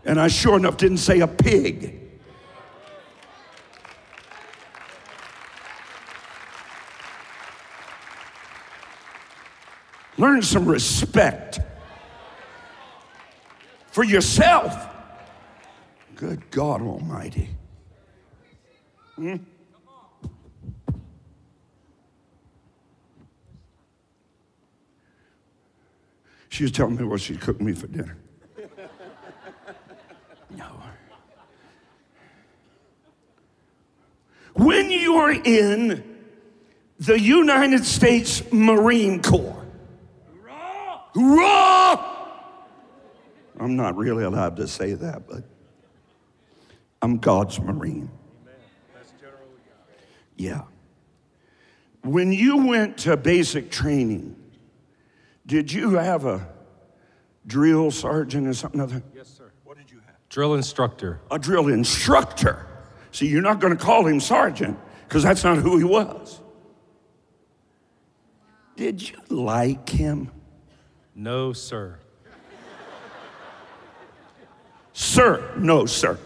and 0.08 0.18
I 0.18 0.26
sure 0.26 0.56
enough 0.56 0.76
didn't 0.76 0.96
say 0.96 1.20
a 1.20 1.28
pig. 1.28 2.00
Learn 10.16 10.42
some 10.42 10.66
respect 10.66 11.60
for 13.86 14.02
yourself. 14.02 14.88
Good 16.16 16.50
God 16.50 16.82
Almighty. 16.82 17.50
Hmm? 19.14 19.36
She 26.48 26.64
was 26.64 26.72
telling 26.72 26.96
me 26.96 27.04
what 27.04 27.20
she 27.20 27.36
cooked 27.36 27.60
me 27.60 27.72
for 27.72 27.86
dinner. 27.86 28.16
no. 30.50 30.82
When 35.08 35.14
you're 35.14 35.42
in 35.42 36.18
the 36.98 37.18
United 37.18 37.86
States 37.86 38.42
Marine 38.52 39.22
Corps, 39.22 39.66
raw. 41.14 42.26
I'm 43.58 43.74
not 43.74 43.96
really 43.96 44.24
allowed 44.24 44.56
to 44.56 44.68
say 44.68 44.92
that, 44.92 45.26
but 45.26 45.44
I'm 47.00 47.16
God's 47.18 47.58
Marine. 47.58 48.10
Yeah. 50.36 50.62
When 52.04 52.30
you 52.30 52.66
went 52.66 52.98
to 52.98 53.16
basic 53.16 53.70
training, 53.70 54.36
did 55.46 55.72
you 55.72 55.92
have 55.92 56.26
a 56.26 56.46
drill 57.46 57.90
sergeant 57.90 58.46
or 58.46 58.52
something 58.52 58.80
other? 58.80 59.02
Yes, 59.16 59.28
sir. 59.28 59.50
What 59.64 59.78
did 59.78 59.90
you 59.90 60.00
have? 60.06 60.16
Drill 60.28 60.54
instructor. 60.54 61.20
A 61.30 61.38
drill 61.38 61.68
instructor. 61.68 62.66
See, 63.10 63.26
you're 63.26 63.40
not 63.42 63.58
going 63.58 63.74
to 63.74 63.82
call 63.82 64.04
him 64.06 64.20
sergeant 64.20 64.78
because 65.08 65.22
that's 65.22 65.42
not 65.42 65.56
who 65.56 65.78
he 65.78 65.84
was. 65.84 66.38
Did 68.76 69.08
you 69.08 69.16
like 69.30 69.88
him? 69.88 70.30
No, 71.14 71.54
sir. 71.54 71.98
Sir, 74.92 75.50
no, 75.56 75.86
sir. 75.86 76.18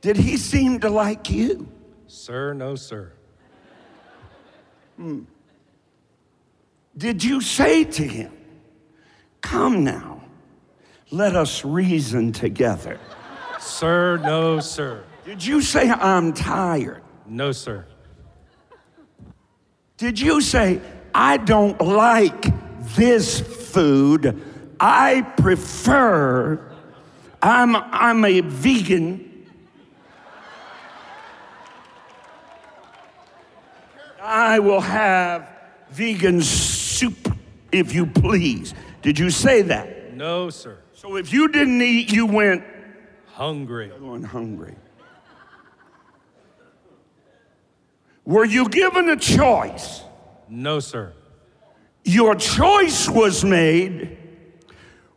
Did 0.00 0.16
he 0.16 0.36
seem 0.36 0.80
to 0.80 0.90
like 0.90 1.30
you? 1.30 1.68
Sir, 2.08 2.52
no, 2.52 2.74
sir. 2.74 3.12
Hmm. 4.96 5.22
Did 6.96 7.22
you 7.22 7.40
say 7.40 7.84
to 7.84 8.02
him, 8.02 8.32
Come 9.40 9.84
now, 9.84 10.22
let 11.10 11.36
us 11.36 11.64
reason 11.64 12.32
together? 12.32 12.98
Sir, 13.60 14.18
no, 14.18 14.58
sir. 14.58 15.04
Did 15.24 15.44
you 15.44 15.62
say, 15.62 15.90
I'm 15.90 16.32
tired? 16.32 17.02
No, 17.26 17.52
sir. 17.52 17.86
Did 19.96 20.20
you 20.20 20.40
say, 20.40 20.80
I 21.14 21.36
don't 21.38 21.80
like 21.80 22.44
this 22.94 23.40
food? 23.40 24.42
I 24.78 25.22
prefer, 25.22 26.60
I'm, 27.40 27.76
I'm 27.76 28.24
a 28.24 28.40
vegan. 28.40 29.46
I 34.20 34.58
will 34.58 34.80
have 34.80 35.48
vegan 35.90 36.42
soup 36.42 37.34
if 37.72 37.94
you 37.94 38.06
please. 38.06 38.74
Did 39.02 39.18
you 39.18 39.30
say 39.30 39.62
that? 39.62 40.14
No, 40.14 40.50
sir. 40.50 40.78
So 40.92 41.16
if 41.16 41.32
you 41.32 41.48
didn't 41.48 41.80
eat, 41.82 42.12
you 42.12 42.26
went 42.26 42.64
Hungry. 43.26 43.90
going 43.98 44.22
hungry. 44.22 44.74
Were 48.24 48.44
you 48.44 48.68
given 48.68 49.08
a 49.10 49.16
choice? 49.16 50.02
No, 50.48 50.80
sir. 50.80 51.12
Your 52.04 52.34
choice 52.34 53.08
was 53.08 53.44
made 53.44 54.16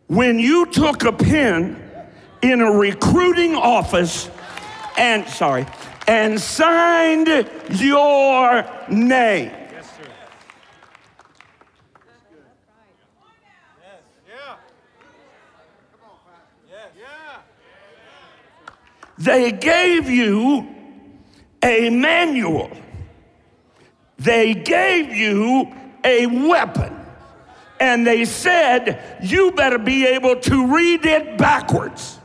when 0.07 0.39
you 0.39 0.65
took 0.65 1.03
a 1.03 1.11
pen 1.11 1.81
in 2.41 2.61
a 2.61 2.71
recruiting 2.71 3.55
office 3.55 4.29
and, 4.97 5.27
sorry, 5.27 5.65
and 6.07 6.39
signed 6.39 7.27
your 7.69 8.65
name. 8.89 9.51
Yes, 9.51 9.89
sir. 9.95 10.03
They 19.17 19.51
gave 19.51 20.09
you 20.09 20.67
a 21.63 21.89
manual. 21.89 22.71
They 24.17 24.53
gave 24.53 25.13
you 25.13 25.73
a 26.03 26.25
weapon. 26.25 26.93
And 27.80 28.08
they 28.08 28.25
said, 28.25 29.19
you 29.21 29.51
better 29.51 29.77
be 29.77 30.06
able 30.08 30.38
to 30.38 30.73
read 30.73 31.06
it 31.06 31.38
backwards. 31.38 32.19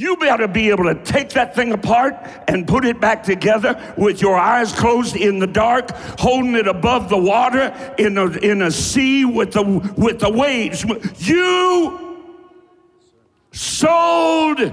You 0.00 0.16
better 0.16 0.48
be 0.48 0.70
able 0.70 0.84
to 0.84 0.94
take 0.94 1.28
that 1.30 1.54
thing 1.54 1.72
apart 1.72 2.14
and 2.48 2.66
put 2.66 2.86
it 2.86 3.02
back 3.02 3.22
together 3.22 3.94
with 3.98 4.22
your 4.22 4.38
eyes 4.38 4.72
closed 4.72 5.14
in 5.14 5.40
the 5.40 5.46
dark, 5.46 5.90
holding 6.18 6.54
it 6.54 6.66
above 6.66 7.10
the 7.10 7.18
water 7.18 7.94
in 7.98 8.16
a, 8.16 8.30
in 8.38 8.62
a 8.62 8.70
sea 8.70 9.26
with 9.26 9.52
the, 9.52 9.62
with 9.98 10.20
the 10.20 10.30
waves. 10.30 10.86
You 11.18 12.24
sold 13.52 14.72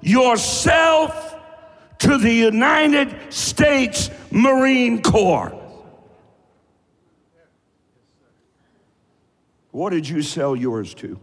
yourself 0.00 1.35
to 1.98 2.18
the 2.18 2.32
United 2.32 3.32
States 3.32 4.10
Marine 4.30 5.02
Corps. 5.02 5.54
What 9.70 9.90
did 9.90 10.08
you 10.08 10.22
sell 10.22 10.56
yours 10.56 10.94
to? 10.94 11.20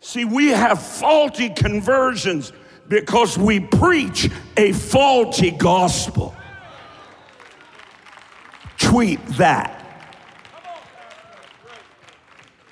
See, 0.00 0.24
we 0.24 0.48
have 0.48 0.80
faulty 0.80 1.50
conversions 1.50 2.52
because 2.88 3.36
we 3.36 3.60
preach 3.60 4.30
a 4.56 4.72
faulty 4.72 5.50
gospel. 5.50 6.34
Tweet 8.78 9.24
that. 9.36 9.74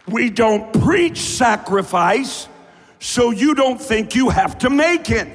We 0.09 0.31
don't 0.31 0.73
preach 0.83 1.19
sacrifice, 1.19 2.49
so 3.07 3.31
you 3.31 3.55
don't 3.55 3.81
think 3.81 4.17
you 4.17 4.31
have 4.31 4.59
to 4.59 4.69
make 4.69 5.11
it. 5.11 5.29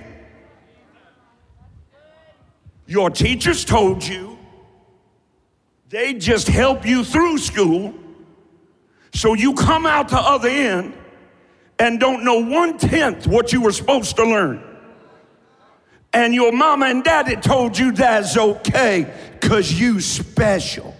Your 2.86 3.10
teachers 3.10 3.64
told 3.64 4.06
you 4.06 4.38
they 5.88 6.16
just 6.16 6.50
help 6.50 6.86
you 6.86 7.06
through 7.06 7.38
school, 7.38 7.94
so 9.14 9.36
you 9.36 9.54
come 9.54 9.86
out 9.86 10.10
the 10.10 10.20
other 10.20 10.50
end 10.50 10.94
and 11.80 11.98
don't 11.98 12.26
know 12.26 12.40
one 12.44 12.78
tenth 12.78 13.26
what 13.26 13.54
you 13.54 13.62
were 13.62 13.72
supposed 13.72 14.18
to 14.18 14.26
learn. 14.26 14.62
And 16.12 16.34
your 16.34 16.52
mama 16.52 16.88
and 16.88 17.06
daddy 17.06 17.38
told 17.38 17.78
you 17.78 17.94
that's 17.94 18.36
okay 18.36 19.14
because 19.40 19.80
you 19.80 20.02
special. 20.02 20.94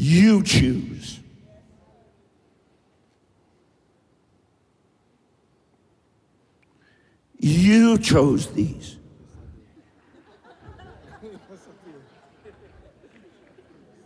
You 0.00 0.44
choose. 0.44 1.18
You 7.36 7.98
chose 7.98 8.46
these. 8.52 8.96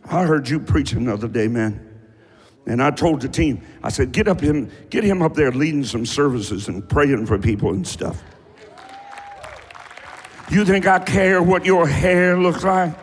I 0.07 0.25
heard 0.25 0.49
you 0.49 0.61
preach 0.61 0.93
another 0.95 1.29
day, 1.29 1.47
man. 1.47 1.87
And 2.67 2.83
I 2.83 2.91
told 2.91 3.21
the 3.21 3.29
team, 3.29 3.61
I 3.83 3.91
said, 3.91 4.13
get 4.13 4.29
up 4.29 4.41
him, 4.41 4.71
get 4.89 5.05
him 5.05 5.21
up 5.21 5.35
there 5.35 5.53
leading 5.53 5.85
some 5.85 6.07
services 6.07 6.69
and 6.69 6.89
praying 6.89 7.27
for 7.27 7.39
people 7.39 7.75
and 7.75 7.87
stuff. 7.87 8.23
You 10.51 10.65
think 10.65 10.87
I 10.87 11.01
care 11.01 11.43
what 11.43 11.67
your 11.67 11.87
hair 11.87 12.39
looks 12.39 12.65
like? 12.65 13.02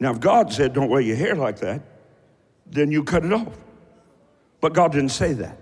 Now, 0.00 0.12
if 0.12 0.20
God 0.20 0.52
said, 0.52 0.72
don't 0.72 0.88
wear 0.88 1.00
your 1.00 1.16
hair 1.16 1.34
like 1.34 1.58
that, 1.60 1.82
then 2.66 2.92
you 2.92 3.02
cut 3.02 3.24
it 3.24 3.32
off. 3.32 3.56
But 4.60 4.72
God 4.72 4.92
didn't 4.92 5.10
say 5.10 5.32
that. 5.34 5.58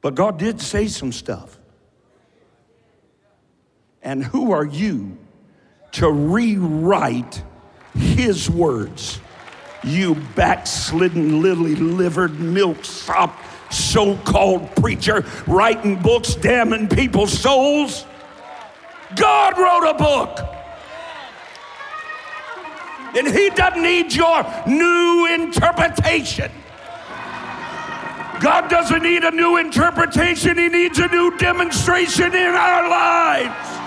But 0.00 0.14
God 0.14 0.38
did 0.38 0.60
say 0.60 0.88
some 0.88 1.12
stuff. 1.12 1.58
And 4.02 4.24
who 4.24 4.52
are 4.52 4.64
you 4.64 5.16
to 5.92 6.10
rewrite 6.10 7.42
His 7.94 8.50
words? 8.50 9.20
You 9.84 10.16
backslidden, 10.34 11.42
lily 11.42 11.76
livered, 11.76 12.40
milksop, 12.40 13.36
so 13.70 14.16
called 14.18 14.74
preacher 14.76 15.24
writing 15.46 15.96
books 16.00 16.34
damning 16.34 16.88
people's 16.88 17.36
souls. 17.36 18.06
God 19.16 19.58
wrote 19.58 19.90
a 19.90 19.94
book. 19.94 20.61
And 23.14 23.28
He 23.28 23.50
doesn't 23.50 23.82
need 23.82 24.12
your 24.12 24.44
new 24.66 25.26
interpretation. 25.26 26.50
God 28.40 28.68
doesn't 28.68 29.02
need 29.02 29.22
a 29.22 29.30
new 29.30 29.56
interpretation, 29.58 30.58
He 30.58 30.68
needs 30.68 30.98
a 30.98 31.06
new 31.08 31.36
demonstration 31.36 32.34
in 32.34 32.54
our 32.54 32.88
lives. 32.88 33.78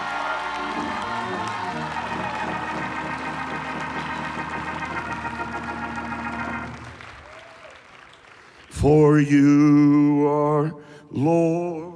For 8.70 9.20
you 9.20 10.28
are 10.28 10.76
Lord. 11.10 11.94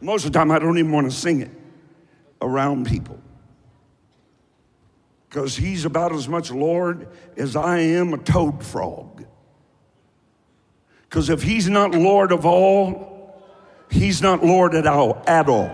Most 0.00 0.26
of 0.26 0.32
the 0.32 0.38
time, 0.38 0.50
I 0.50 0.58
don't 0.58 0.78
even 0.78 0.92
want 0.92 1.10
to 1.10 1.16
sing 1.16 1.42
it 1.42 1.57
around 2.40 2.86
people. 2.86 3.18
Because 5.28 5.56
he's 5.56 5.84
about 5.84 6.12
as 6.12 6.28
much 6.28 6.50
Lord 6.50 7.08
as 7.36 7.54
I 7.54 7.78
am 7.78 8.14
a 8.14 8.18
toad 8.18 8.64
frog. 8.64 9.24
Because 11.08 11.30
if 11.30 11.42
he's 11.42 11.68
not 11.68 11.92
Lord 11.92 12.32
of 12.32 12.46
all, 12.46 13.42
he's 13.90 14.22
not 14.22 14.44
Lord 14.44 14.74
at 14.74 14.86
all. 14.86 15.22
At 15.26 15.48
all. 15.48 15.70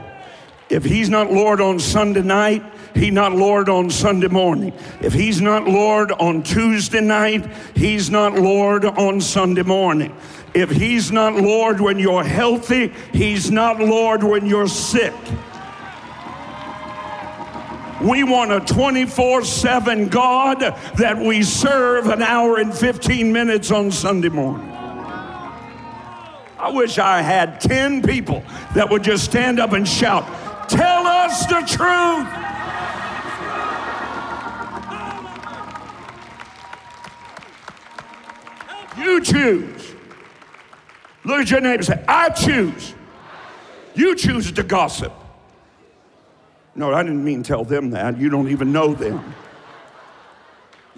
If 0.71 0.85
he's 0.85 1.09
not 1.11 1.31
Lord 1.31 1.61
on 1.61 1.79
Sunday 1.79 2.23
night, 2.23 2.65
he's 2.95 3.13
not 3.13 3.33
Lord 3.33 3.69
on 3.69 3.91
Sunday 3.91 4.29
morning. 4.29 4.73
If 5.01 5.13
he's 5.13 5.41
not 5.41 5.69
Lord 5.69 6.11
on 6.13 6.43
Tuesday 6.43 7.01
night, 7.01 7.47
he's 7.77 8.11
not 8.11 8.35
Lord 8.35 8.85
on 8.85 9.21
Sunday 9.21 9.63
morning. 9.63 10.17
If 10.55 10.71
he's 10.71 11.13
not 11.13 11.35
Lord 11.35 11.81
when 11.81 11.99
you're 11.99 12.25
healthy, 12.25 12.93
he's 13.13 13.51
not 13.51 13.79
Lord 13.79 14.23
when 14.23 14.47
you're 14.47 14.69
sick. 14.69 15.15
We 18.05 18.23
want 18.23 18.53
a 18.53 18.61
24 18.61 19.45
7 19.45 20.09
God 20.09 20.61
that 20.61 21.17
we 21.17 21.43
serve 21.43 22.09
an 22.09 22.21
hour 22.21 22.59
and 22.59 22.75
15 22.75 23.33
minutes 23.33 23.71
on 23.71 23.91
Sunday 23.91 24.29
morning. 24.29 24.69
I 26.59 26.71
wish 26.71 26.99
I 26.99 27.23
had 27.23 27.63
10 27.63 28.03
people 28.03 28.43
that 28.75 28.91
would 28.91 29.03
just 29.03 29.25
stand 29.25 29.59
up 29.59 29.73
and 29.73 29.89
shout, 29.89 30.25
Tell 30.69 31.07
us 31.07 31.47
the 31.47 31.61
truth. 31.61 32.29
You 38.99 39.21
choose. 39.23 39.95
Look 41.25 41.41
at 41.41 41.51
your 41.51 41.61
neighbor 41.61 41.77
and 41.77 41.85
say, 41.85 42.05
I 42.07 42.29
choose. 42.29 42.95
You 43.95 44.15
choose 44.15 44.53
to 44.53 44.63
gossip. 44.63 45.13
No, 46.75 46.93
I 46.93 47.03
didn't 47.03 47.25
mean 47.25 47.43
tell 47.43 47.65
them 47.65 47.91
that. 47.91 48.19
You 48.19 48.29
don't 48.31 48.49
even 48.49 48.73
know 48.73 48.95
them. 48.95 49.35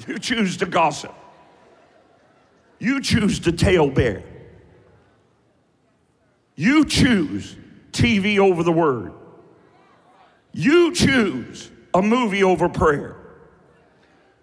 You 0.06 0.18
choose 0.18 0.56
to 0.58 0.66
gossip. 0.66 1.14
You 2.78 3.00
choose 3.00 3.40
to 3.40 3.52
tail 3.52 3.90
bear. 3.90 4.22
You 6.54 6.84
choose 6.84 7.56
TV 7.92 8.38
over 8.38 8.62
the 8.62 8.72
word. 8.72 9.12
You 10.52 10.92
choose 10.94 11.70
a 11.92 12.02
movie 12.02 12.42
over 12.42 12.68
prayer. 12.68 13.16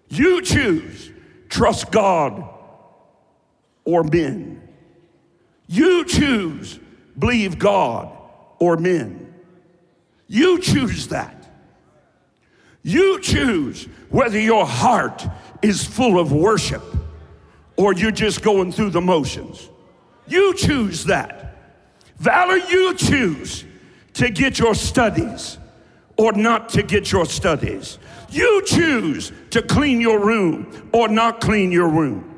You 0.10 0.42
choose 0.42 1.12
trust 1.50 1.92
God 1.92 2.44
or 3.84 4.04
men. 4.04 4.62
You 5.68 6.06
choose 6.06 6.80
believe 7.18 7.58
God 7.58 8.16
or 8.60 8.78
men. 8.78 9.33
You 10.28 10.60
choose 10.60 11.08
that. 11.08 11.52
You 12.82 13.20
choose 13.22 13.86
whether 14.10 14.40
your 14.40 14.66
heart 14.66 15.26
is 15.62 15.86
full 15.86 16.20
of 16.20 16.32
worship 16.32 16.84
or 17.78 17.94
you're 17.94 18.12
just 18.12 18.42
going 18.42 18.72
through 18.72 18.92
the 18.92 19.02
motions. 19.02 19.70
You 20.28 20.54
choose 20.54 21.06
that. 21.06 21.56
Valor, 22.18 22.58
you 22.58 22.94
choose 22.96 23.66
to 24.14 24.30
get 24.30 24.60
your 24.60 24.76
studies 24.76 25.58
or 26.18 26.34
not 26.34 26.70
to 26.70 26.84
get 26.84 27.12
your 27.12 27.26
studies. 27.26 27.98
You 28.30 28.64
choose 28.66 29.32
to 29.52 29.62
clean 29.62 30.02
your 30.02 30.20
room 30.20 30.90
or 30.94 31.08
not 31.08 31.42
clean 31.42 31.72
your 31.72 31.88
room. 31.88 32.30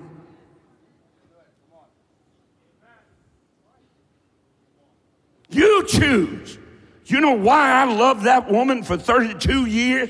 You 5.50 5.86
choose. 5.88 6.60
You 7.06 7.22
know 7.22 7.34
why 7.34 7.72
I 7.72 7.84
love 7.86 8.24
that 8.24 8.52
woman 8.52 8.82
for 8.82 8.98
32 8.98 9.68
years? 9.68 10.10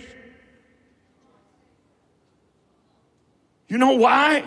You 3.68 3.78
know 3.78 3.94
why? 3.94 4.46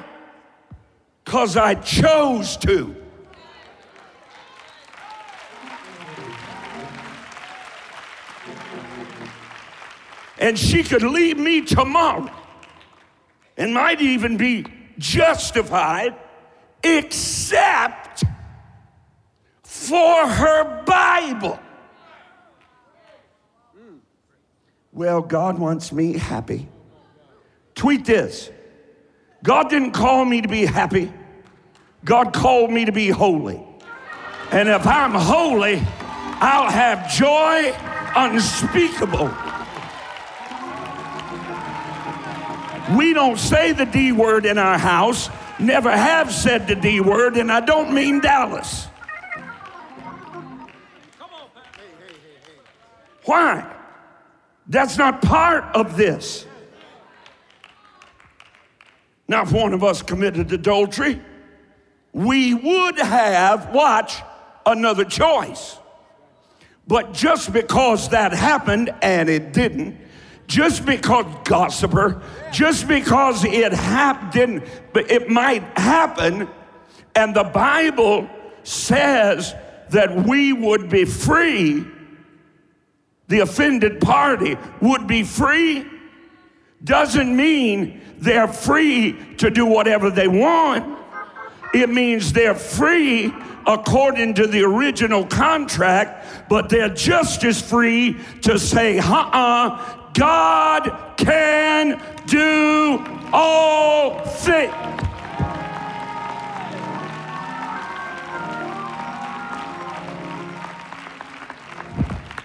Because 1.25 1.59
I 1.59 1.75
chose 1.75 2.57
to. 2.59 2.97
And 10.39 10.59
she 10.59 10.83
could 10.85 11.03
leave 11.03 11.37
me 11.37 11.63
tomorrow 11.63 12.31
and 13.59 13.75
might 13.75 14.01
even 14.01 14.37
be 14.37 14.65
justified, 14.97 16.15
except 16.83 18.25
for 19.65 20.27
her 20.27 20.85
Bible. 20.85 21.59
Well, 24.99 25.21
God 25.21 25.61
wants 25.61 25.93
me 25.93 26.15
happy. 26.15 26.67
Tweet 27.77 28.05
this 28.05 28.51
God 29.45 29.71
didn't 29.71 29.93
call 29.93 30.25
me 30.25 30.41
to 30.41 30.49
be 30.49 30.67
happy, 30.67 31.13
God 32.05 32.33
called 32.33 32.73
me 32.73 32.85
to 32.85 32.91
be 32.91 33.09
holy. 33.09 33.63
And 34.51 34.69
if 34.69 34.85
I'm 34.89 35.13
holy, 35.13 35.77
I'll 36.41 36.69
have 36.69 37.13
joy 37.13 37.73
unspeakable. 38.17 39.33
We 42.99 43.15
don't 43.15 43.39
say 43.39 43.71
the 43.71 43.87
D 43.87 44.11
word 44.11 44.47
in 44.47 44.59
our 44.59 44.79
house, 44.79 45.31
never 45.61 45.93
have 45.93 46.33
said 46.33 46.67
the 46.67 46.75
D 46.75 47.01
word, 47.01 47.37
and 47.37 47.53
I 47.53 47.61
don't 47.61 47.95
mean 47.95 48.19
Dallas. 48.19 48.89
Why? 53.23 53.78
That's 54.69 54.99
not 54.99 55.23
part 55.23 55.65
of 55.75 55.97
this. 55.97 56.47
Now, 59.27 59.43
if 59.43 59.53
one 59.53 59.73
of 59.73 59.85
us 59.85 60.03
committed 60.03 60.53
adultery, 60.53 61.21
we 62.13 62.55
would 62.55 62.99
have, 62.99 63.75
watch, 63.75 64.17
another 64.65 65.05
choice. 65.05 65.79
But 66.87 67.13
just 67.13 67.53
because 67.53 68.09
that 68.11 68.33
happened 68.33 68.91
and 69.03 69.29
it 69.29 69.53
didn't, 69.53 69.99
just 70.47 70.87
because 70.87 71.27
gossiper, 71.45 72.23
just 72.51 72.89
because 72.89 73.45
it 73.45 73.73
happened, 73.73 74.33
didn't, 74.33 74.65
but 74.95 75.11
it 75.11 75.29
might 75.29 75.63
happen, 75.79 76.49
and 77.15 77.37
the 77.37 77.45
Bible 77.45 78.29
says 78.63 79.55
that 79.91 80.27
we 80.27 80.55
would 80.55 80.89
be 80.89 81.05
free, 81.05 81.85
the 83.29 83.41
offended 83.41 84.01
party 84.01 84.57
would 84.81 85.07
be 85.07 85.23
free, 85.23 85.87
doesn't 86.83 87.35
mean 87.35 88.01
they're 88.19 88.49
free 88.49 89.35
to 89.37 89.51
do 89.51 89.67
whatever 89.67 90.11
they 90.11 90.29
want. 90.29 90.99
It 91.75 91.91
means 91.91 92.33
they're 92.33 92.55
free 92.55 93.33
according 93.67 94.35
to 94.35 94.47
the 94.47 94.63
original 94.63 95.27
contract, 95.27 96.49
but 96.49 96.71
they're 96.71 96.89
just 96.89 97.45
as 97.45 97.61
free 97.61 98.17
to 98.43 98.59
say, 98.59 98.99
uh 98.99 99.05
uh, 99.05 100.11
God 100.15 101.15
can 101.17 102.01
do 102.27 103.05
all 103.33 104.25
things. 104.25 105.08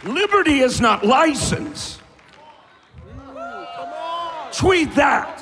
Liberty 0.03 0.59
is 0.59 0.81
not 0.81 1.05
license. 1.05 1.99
Tweet 4.51 4.93
that. 4.95 5.39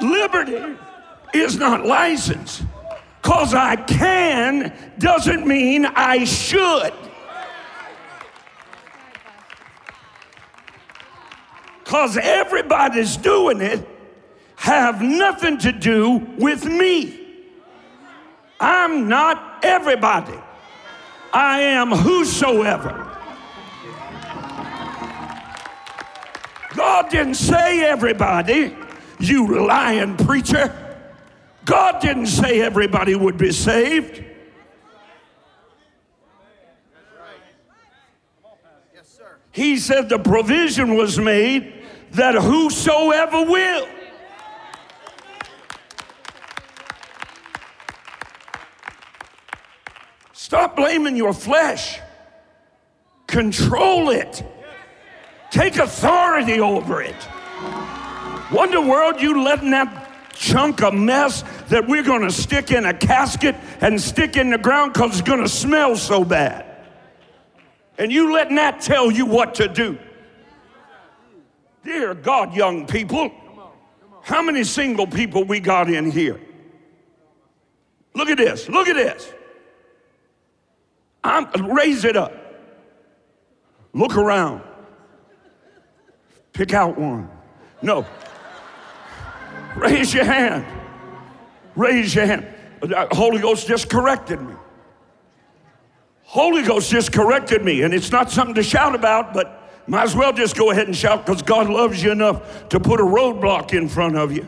Liberty 0.00 0.76
is 1.32 1.56
not 1.56 1.84
license. 1.84 2.62
Cause 3.22 3.54
I 3.54 3.76
can 3.76 4.72
doesn't 4.98 5.46
mean 5.46 5.84
I 5.86 6.24
should. 6.24 6.92
Cause 11.84 12.16
everybody's 12.16 13.16
doing 13.16 13.60
it 13.60 13.86
have 14.56 15.00
nothing 15.00 15.58
to 15.58 15.72
do 15.72 16.18
with 16.38 16.64
me. 16.64 17.18
I'm 18.60 19.08
not 19.08 19.64
everybody. 19.64 20.38
I 21.32 21.60
am 21.60 21.90
whosoever. 21.90 23.06
God 26.74 27.10
didn't 27.10 27.34
say 27.34 27.84
everybody, 27.84 28.74
you 29.18 29.66
lying 29.66 30.16
preacher. 30.16 30.74
God 31.64 32.00
didn't 32.00 32.26
say 32.26 32.60
everybody 32.60 33.14
would 33.14 33.36
be 33.36 33.52
saved. 33.52 34.24
He 39.52 39.78
said 39.78 40.08
the 40.08 40.18
provision 40.18 40.94
was 40.94 41.18
made 41.18 41.84
that 42.12 42.34
whosoever 42.34 43.44
will. 43.44 43.86
Stop 50.50 50.74
blaming 50.74 51.14
your 51.14 51.32
flesh. 51.32 52.00
Control 53.28 54.10
it. 54.10 54.42
Take 55.52 55.76
authority 55.76 56.58
over 56.58 57.00
it. 57.00 57.14
Wonder 58.50 58.80
world 58.80 59.20
you 59.20 59.44
letting 59.44 59.70
that 59.70 60.10
chunk 60.34 60.82
of 60.82 60.92
mess 60.92 61.44
that 61.68 61.86
we're 61.86 62.02
going 62.02 62.22
to 62.22 62.32
stick 62.32 62.72
in 62.72 62.84
a 62.84 62.92
casket 62.92 63.54
and 63.80 64.00
stick 64.00 64.36
in 64.36 64.50
the 64.50 64.58
ground 64.58 64.92
because 64.92 65.20
it's 65.20 65.28
going 65.28 65.40
to 65.40 65.48
smell 65.48 65.94
so 65.94 66.24
bad. 66.24 66.66
And 67.96 68.10
you 68.10 68.32
letting 68.32 68.56
that 68.56 68.80
tell 68.80 69.08
you 69.08 69.26
what 69.26 69.54
to 69.54 69.68
do. 69.68 70.00
Dear 71.84 72.12
God, 72.12 72.56
young 72.56 72.88
people, 72.88 73.30
how 74.22 74.42
many 74.42 74.64
single 74.64 75.06
people 75.06 75.44
we 75.44 75.60
got 75.60 75.88
in 75.88 76.10
here? 76.10 76.40
Look 78.16 78.28
at 78.28 78.38
this. 78.38 78.68
Look 78.68 78.88
at 78.88 78.96
this. 78.96 79.32
I'm, 81.22 81.72
raise 81.72 82.04
it 82.04 82.16
up. 82.16 82.32
Look 83.92 84.16
around. 84.16 84.62
Pick 86.52 86.74
out 86.74 86.98
one. 86.98 87.28
No. 87.82 88.06
Raise 89.76 90.12
your 90.12 90.24
hand. 90.24 90.64
Raise 91.76 92.14
your 92.14 92.26
hand. 92.26 92.46
Uh, 92.82 93.06
Holy 93.12 93.40
Ghost 93.40 93.66
just 93.66 93.88
corrected 93.88 94.40
me. 94.40 94.54
Holy 96.22 96.62
Ghost 96.62 96.90
just 96.90 97.12
corrected 97.12 97.64
me, 97.64 97.82
and 97.82 97.92
it's 97.92 98.12
not 98.12 98.30
something 98.30 98.54
to 98.54 98.62
shout 98.62 98.94
about, 98.94 99.34
but 99.34 99.68
might 99.86 100.04
as 100.04 100.14
well 100.14 100.32
just 100.32 100.56
go 100.56 100.70
ahead 100.70 100.86
and 100.86 100.96
shout 100.96 101.26
because 101.26 101.42
God 101.42 101.68
loves 101.68 102.02
you 102.02 102.12
enough 102.12 102.68
to 102.68 102.78
put 102.78 103.00
a 103.00 103.04
roadblock 103.04 103.76
in 103.76 103.88
front 103.88 104.16
of 104.16 104.30
you. 104.32 104.46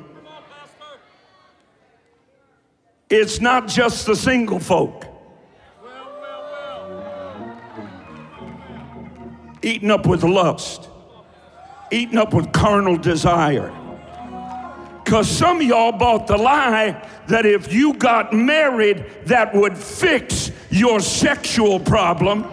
It's 3.11 3.41
not 3.41 3.69
just 3.69 4.07
the 4.07 4.15
single 4.15 4.61
folk. 4.61 5.05
Eaten 9.63 9.91
up 9.91 10.07
with 10.07 10.25
lust, 10.25 10.89
eaten 11.91 12.19
up 12.19 12.35
with 12.35 12.53
carnal 12.53 12.97
desire. 12.97 13.73
Because 15.05 15.29
some 15.29 15.61
of 15.61 15.67
y'all 15.67 15.93
bought 15.93 16.27
the 16.27 16.37
lie 16.37 17.07
that 17.29 17.45
if 17.45 17.73
you 17.73 17.95
got 17.95 18.33
married, 18.33 19.05
that 19.27 19.55
would 19.55 19.77
fix 19.77 20.51
your 20.71 21.01
sexual 21.01 21.79
problem. 21.79 22.45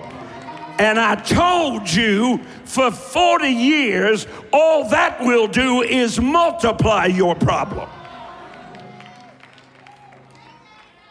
And 0.78 1.00
I 1.00 1.16
told 1.16 1.92
you 1.92 2.40
for 2.66 2.92
40 2.92 3.48
years, 3.48 4.28
all 4.54 4.90
that 4.90 5.20
will 5.22 5.48
do 5.48 5.82
is 5.82 6.20
multiply 6.20 7.06
your 7.06 7.36
problem. 7.36 7.90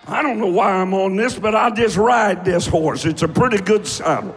I 0.06 0.22
don't 0.22 0.38
know 0.38 0.46
why 0.46 0.70
I'm 0.72 0.94
on 0.94 1.16
this, 1.16 1.38
but 1.38 1.54
I'll 1.54 1.74
just 1.74 1.98
ride 1.98 2.44
this 2.44 2.66
horse. 2.66 3.04
It's 3.04 3.22
a 3.22 3.28
pretty 3.28 3.58
good 3.58 3.86
saddle. 3.86 4.34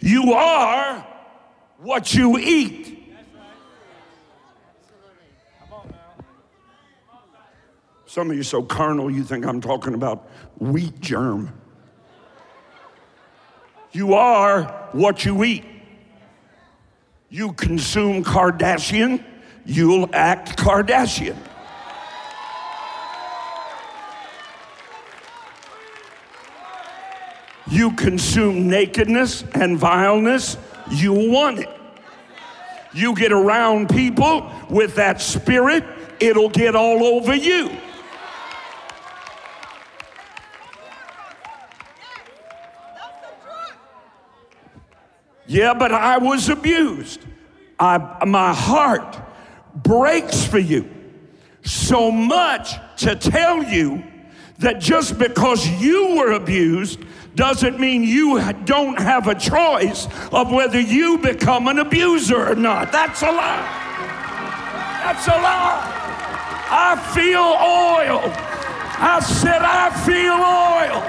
You 0.00 0.32
are 0.32 1.06
what 1.78 2.14
you 2.14 2.38
eat. 2.38 2.96
Some 8.06 8.30
of 8.30 8.36
you 8.36 8.42
so 8.42 8.62
carnal, 8.62 9.08
you 9.10 9.22
think 9.22 9.46
I'm 9.46 9.60
talking 9.60 9.94
about 9.94 10.28
wheat 10.58 11.00
germ. 11.00 11.52
You 13.92 14.14
are 14.14 14.64
what 14.92 15.24
you 15.24 15.44
eat. 15.44 15.64
You 17.28 17.52
consume 17.52 18.24
Kardashian, 18.24 19.22
you'll 19.64 20.08
act 20.12 20.58
Kardashian. 20.58 21.36
You 27.70 27.92
consume 27.92 28.68
nakedness 28.68 29.44
and 29.54 29.78
vileness, 29.78 30.56
you 30.90 31.12
want 31.12 31.60
it. 31.60 31.68
You 32.92 33.14
get 33.14 33.30
around 33.30 33.88
people 33.88 34.50
with 34.68 34.96
that 34.96 35.20
spirit, 35.20 35.84
it'll 36.18 36.48
get 36.48 36.74
all 36.74 37.04
over 37.04 37.34
you. 37.34 37.70
Yeah, 45.46 45.74
but 45.74 45.92
I 45.92 46.18
was 46.18 46.48
abused. 46.48 47.24
I, 47.78 48.24
my 48.24 48.52
heart 48.52 49.18
breaks 49.74 50.44
for 50.44 50.58
you 50.58 50.88
so 51.62 52.10
much 52.10 52.74
to 52.98 53.16
tell 53.16 53.62
you 53.62 54.04
that 54.58 54.80
just 54.80 55.18
because 55.18 55.66
you 55.80 56.16
were 56.16 56.32
abused 56.32 57.00
doesn't 57.40 57.80
mean 57.80 58.02
you 58.02 58.38
don't 58.66 59.00
have 59.00 59.26
a 59.26 59.34
choice 59.34 60.06
of 60.30 60.52
whether 60.52 60.78
you 60.78 61.16
become 61.16 61.68
an 61.68 61.78
abuser 61.78 62.50
or 62.50 62.54
not. 62.54 62.92
That's 62.92 63.22
a 63.22 63.32
lie. 63.32 63.66
That's 65.02 65.26
a 65.26 65.30
lie. 65.30 65.80
I 66.70 66.96
feel 67.14 67.40
oil. 67.40 68.20
I 69.02 69.20
said, 69.20 69.62
I 69.62 69.88
feel 70.04 70.34
oil. 70.34 71.00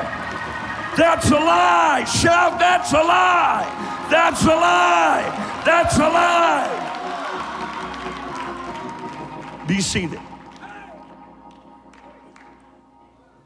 That's 0.96 1.30
a 1.32 1.36
lie. 1.36 2.06
Shout, 2.06 2.58
that's 2.58 2.94
a 2.94 3.04
lie. 3.04 4.08
That's 4.10 4.44
a 4.44 4.56
lie. 4.56 5.62
That's 5.66 5.98
a 5.98 6.08
lie. 6.08 6.70
Be 9.68 9.82
seated. 9.82 10.22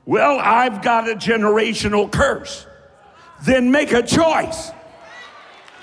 Well, 0.06 0.38
I've 0.40 0.84
got 0.84 1.10
a 1.10 1.16
generational 1.16 2.12
curse. 2.12 2.68
Then 3.46 3.72
make 3.72 3.92
a 3.94 4.02
choice. 4.02 4.72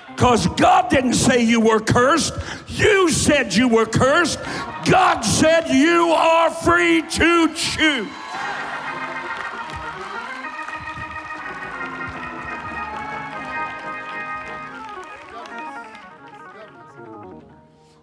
Because 0.09 0.47
God 0.47 0.89
didn't 0.89 1.15
say 1.15 1.41
you 1.43 1.59
were 1.59 1.79
cursed. 1.79 2.33
You 2.67 3.09
said 3.09 3.55
you 3.55 3.67
were 3.67 3.85
cursed. 3.85 4.39
God 4.85 5.21
said 5.21 5.69
you 5.69 6.09
are 6.09 6.51
free 6.51 7.01
to 7.01 7.53
choose. 7.55 8.07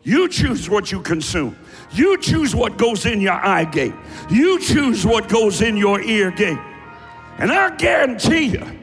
You 0.02 0.28
choose 0.28 0.68
what 0.68 0.90
you 0.90 1.02
consume. 1.02 1.56
You 1.92 2.18
choose 2.18 2.54
what 2.54 2.78
goes 2.78 3.04
in 3.06 3.20
your 3.20 3.34
eye 3.34 3.64
gate. 3.64 3.94
You 4.30 4.58
choose 4.58 5.04
what 5.04 5.28
goes 5.28 5.61
in 5.61 5.76
your 5.76 6.00
ear 6.00 6.30
gate. 6.30 6.58
And 7.38 7.52
I 7.52 7.76
guarantee 7.76 8.46
you, 8.46 8.79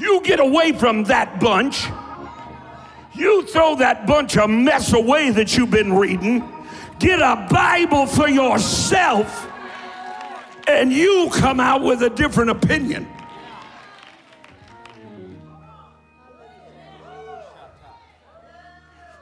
you 0.00 0.22
get 0.22 0.40
away 0.40 0.72
from 0.72 1.04
that 1.04 1.38
bunch. 1.40 1.86
You 3.14 3.42
throw 3.46 3.76
that 3.76 4.06
bunch 4.06 4.38
of 4.38 4.48
mess 4.48 4.94
away 4.94 5.30
that 5.30 5.56
you've 5.56 5.70
been 5.70 5.92
reading. 5.92 6.42
Get 6.98 7.20
a 7.20 7.46
Bible 7.50 8.06
for 8.06 8.28
yourself, 8.28 9.46
and 10.66 10.92
you 10.92 11.28
come 11.32 11.60
out 11.60 11.82
with 11.82 12.02
a 12.02 12.10
different 12.10 12.50
opinion. 12.50 13.06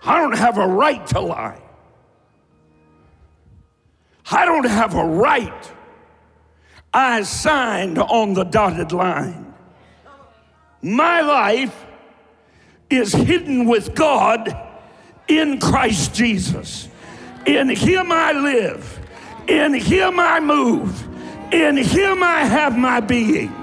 I 0.05 0.19
don't 0.19 0.37
have 0.37 0.59
a 0.59 0.67
right 0.67 1.05
to 1.09 1.21
lie. 1.21 1.61
I 4.31 4.45
don't 4.45 4.67
have 4.67 4.95
a 4.95 5.05
right. 5.05 5.73
I 6.95 7.23
signed 7.23 7.99
on 7.99 8.35
the 8.35 8.45
dotted 8.45 8.93
line. 8.93 9.48
My 10.83 11.21
life 11.21 11.87
is 12.89 13.13
hidden 13.13 13.67
with 13.67 13.95
God 13.95 14.57
in 15.27 15.59
Christ 15.61 16.15
Jesus. 16.15 16.89
In 17.47 17.69
Him 17.69 18.13
I 18.13 18.33
live, 18.33 19.01
in 19.49 19.75
Him 19.75 20.21
I 20.21 20.41
move, 20.41 21.07
in 21.53 21.77
Him 21.77 22.23
I 22.23 22.45
have 22.45 22.77
my 22.77 23.01
being. 23.01 23.55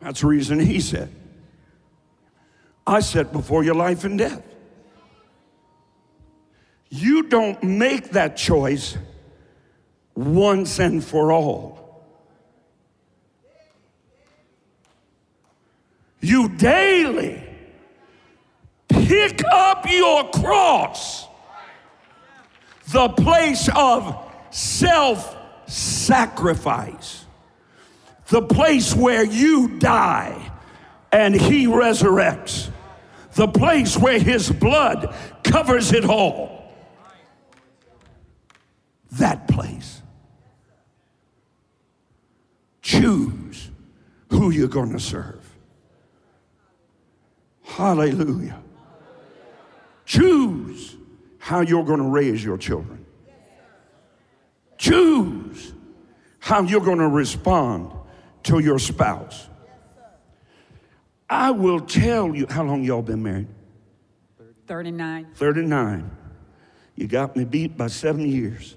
That's 0.00 0.20
the 0.20 0.26
reason 0.26 0.60
He 0.60 0.80
said, 0.80 1.10
I 2.86 3.00
set 3.00 3.32
before 3.32 3.64
you 3.64 3.74
life 3.74 4.04
and 4.04 4.18
death. 4.18 4.42
You 6.88 7.24
don't 7.24 7.62
make 7.62 8.10
that 8.10 8.36
choice 8.36 8.96
once 10.14 10.78
and 10.78 11.02
for 11.02 11.32
all. 11.32 11.85
You 16.20 16.48
daily 16.48 17.42
pick 18.88 19.42
up 19.44 19.86
your 19.88 20.30
cross, 20.30 21.26
the 22.88 23.08
place 23.10 23.68
of 23.74 24.16
self 24.50 25.36
sacrifice, 25.66 27.24
the 28.28 28.42
place 28.42 28.94
where 28.94 29.24
you 29.24 29.78
die 29.78 30.52
and 31.12 31.34
he 31.34 31.66
resurrects, 31.66 32.70
the 33.34 33.48
place 33.48 33.96
where 33.96 34.18
his 34.18 34.50
blood 34.50 35.14
covers 35.44 35.92
it 35.92 36.04
all 36.04 36.56
that 39.18 39.48
place. 39.48 40.02
Choose 42.82 43.70
who 44.30 44.50
you're 44.50 44.68
going 44.68 44.92
to 44.92 45.00
serve. 45.00 45.35
Hallelujah. 47.76 48.58
Choose 50.06 50.96
how 51.38 51.60
you're 51.60 51.84
going 51.84 52.00
to 52.00 52.08
raise 52.08 52.42
your 52.42 52.56
children. 52.56 53.04
Choose 54.78 55.74
how 56.38 56.62
you're 56.62 56.80
going 56.80 57.00
to 57.00 57.08
respond 57.08 57.92
to 58.44 58.60
your 58.60 58.78
spouse. 58.78 59.46
I 61.28 61.50
will 61.50 61.80
tell 61.80 62.34
you 62.34 62.46
how 62.48 62.62
long 62.62 62.82
y'all 62.82 63.02
been 63.02 63.22
married? 63.22 63.48
39. 64.66 65.26
39. 65.34 66.10
You 66.94 67.06
got 67.08 67.36
me 67.36 67.44
beat 67.44 67.76
by 67.76 67.88
seven 67.88 68.26
years. 68.26 68.74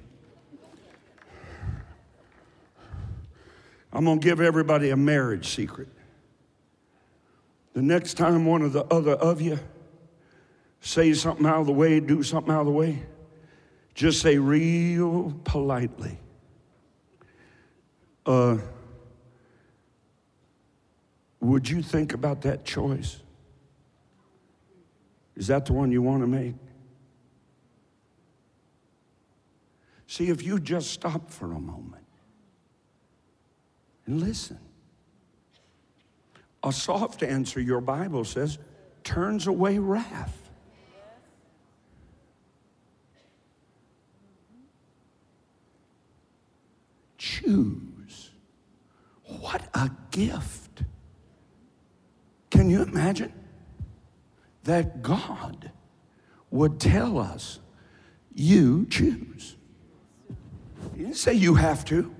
I'm 3.94 4.04
going 4.04 4.20
to 4.20 4.24
give 4.24 4.42
everybody 4.42 4.90
a 4.90 4.98
marriage 4.98 5.56
secret. 5.56 5.88
The 7.80 7.86
next 7.86 8.16
time 8.16 8.46
one 8.46 8.62
of 8.62 8.74
the 8.74 8.84
other 8.94 9.14
of 9.14 9.40
you 9.40 9.58
say 10.82 11.14
something 11.14 11.46
out 11.46 11.62
of 11.62 11.68
the 11.68 11.72
way, 11.72 12.02
do 12.02 12.22
something 12.24 12.54
out 12.54 12.60
of 12.60 12.66
the 12.66 12.74
way, 12.74 13.04
just 13.94 14.20
say 14.20 14.38
real 14.38 15.34
politely, 15.46 16.20
uh, 18.26 18.58
would 21.40 21.70
you 21.70 21.82
think 21.82 22.14
about 22.14 22.42
that 22.42 22.66
choice? 22.66 23.22
Is 25.38 25.48
that 25.48 25.66
the 25.66 25.72
one 25.72 25.90
you 25.90 26.02
want 26.02 26.22
to 26.22 26.28
make? 26.28 26.56
See, 30.06 30.28
if 30.28 30.44
you 30.44 30.60
just 30.60 30.92
stop 30.92 31.32
for 31.32 31.54
a 31.54 31.60
moment 31.62 32.04
and 34.06 34.20
listen, 34.20 34.60
a 36.64 36.72
soft 36.72 37.24
answer, 37.24 37.60
your 37.60 37.82
Bible 37.82 38.26
says, 38.26 38.58
turns 39.04 39.48
away 39.48 39.80
wrath. 39.80 40.50
Choose. 47.18 48.32
What 49.24 49.62
a 49.74 49.90
gift. 50.12 50.84
Can 52.50 52.70
you 52.70 52.82
imagine 52.82 53.34
that 54.64 55.02
God 55.02 55.72
would 56.52 56.80
tell 56.80 57.18
us, 57.18 57.60
you 58.34 58.86
choose? 58.90 59.56
He 60.96 61.04
didn't 61.04 61.18
say 61.18 61.34
you 61.34 61.56
have 61.56 61.86
to. 61.86 62.14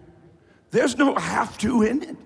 There's 0.72 0.98
no 0.98 1.16
have 1.16 1.58
to 1.60 1.82
in 1.84 2.04
it. 2.04 2.18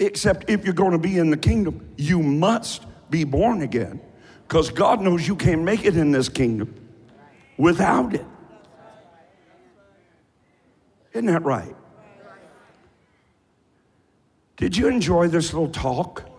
Except 0.00 0.48
if 0.48 0.64
you're 0.64 0.72
going 0.72 0.92
to 0.92 0.98
be 0.98 1.18
in 1.18 1.30
the 1.30 1.36
kingdom, 1.36 1.88
you 1.98 2.22
must 2.22 2.84
be 3.10 3.24
born 3.24 3.60
again. 3.60 4.00
Because 4.48 4.70
God 4.70 5.02
knows 5.02 5.28
you 5.28 5.36
can't 5.36 5.62
make 5.62 5.84
it 5.84 5.96
in 5.96 6.10
this 6.10 6.28
kingdom 6.28 6.74
without 7.58 8.14
it. 8.14 8.24
Isn't 11.12 11.26
that 11.26 11.44
right? 11.44 11.76
Did 14.56 14.76
you 14.76 14.88
enjoy 14.88 15.28
this 15.28 15.52
little 15.52 15.70
talk? 15.70 16.29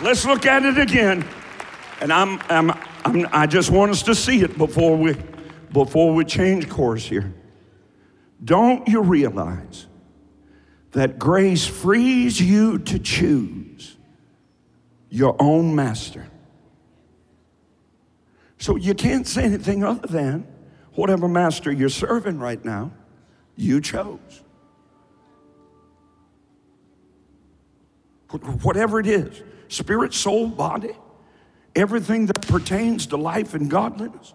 Let's 0.00 0.24
look 0.24 0.46
at 0.46 0.64
it 0.64 0.78
again. 0.78 1.26
And 2.00 2.12
I'm, 2.12 2.40
I'm, 2.48 2.70
I'm, 3.04 3.26
i 3.32 3.46
just 3.46 3.70
want 3.70 3.90
us 3.90 4.02
to 4.04 4.14
see 4.14 4.42
it 4.42 4.56
before 4.56 4.96
we, 4.96 5.16
before 5.72 6.14
we 6.14 6.24
change 6.24 6.68
course 6.68 7.04
here. 7.04 7.34
Don't 8.44 8.86
you 8.86 9.02
realize 9.02 9.86
that 10.92 11.18
grace 11.18 11.66
frees 11.66 12.40
you 12.40 12.78
to 12.78 13.00
choose 13.00 13.96
your 15.10 15.34
own 15.40 15.74
master? 15.74 16.28
So 18.58 18.76
you 18.76 18.94
can't 18.94 19.26
say 19.26 19.44
anything 19.44 19.82
other 19.82 20.06
than 20.06 20.46
whatever 20.94 21.26
master 21.26 21.72
you're 21.72 21.88
serving 21.88 22.38
right 22.38 22.64
now, 22.64 22.92
you 23.56 23.80
chose. 23.80 24.42
Whatever 28.62 29.00
it 29.00 29.08
is 29.08 29.42
spirit, 29.68 30.14
soul, 30.14 30.48
body, 30.48 30.96
everything 31.74 32.26
that 32.26 32.46
pertains 32.48 33.06
to 33.06 33.16
life 33.16 33.54
and 33.54 33.70
godliness. 33.70 34.34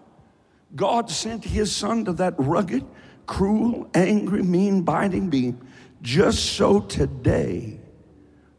God 0.74 1.10
sent 1.10 1.44
his 1.44 1.74
son 1.74 2.04
to 2.06 2.12
that 2.14 2.34
rugged, 2.38 2.84
cruel, 3.26 3.88
angry, 3.94 4.42
mean, 4.42 4.82
biting 4.82 5.30
being 5.30 5.60
just 6.02 6.52
so 6.56 6.80
today 6.80 7.80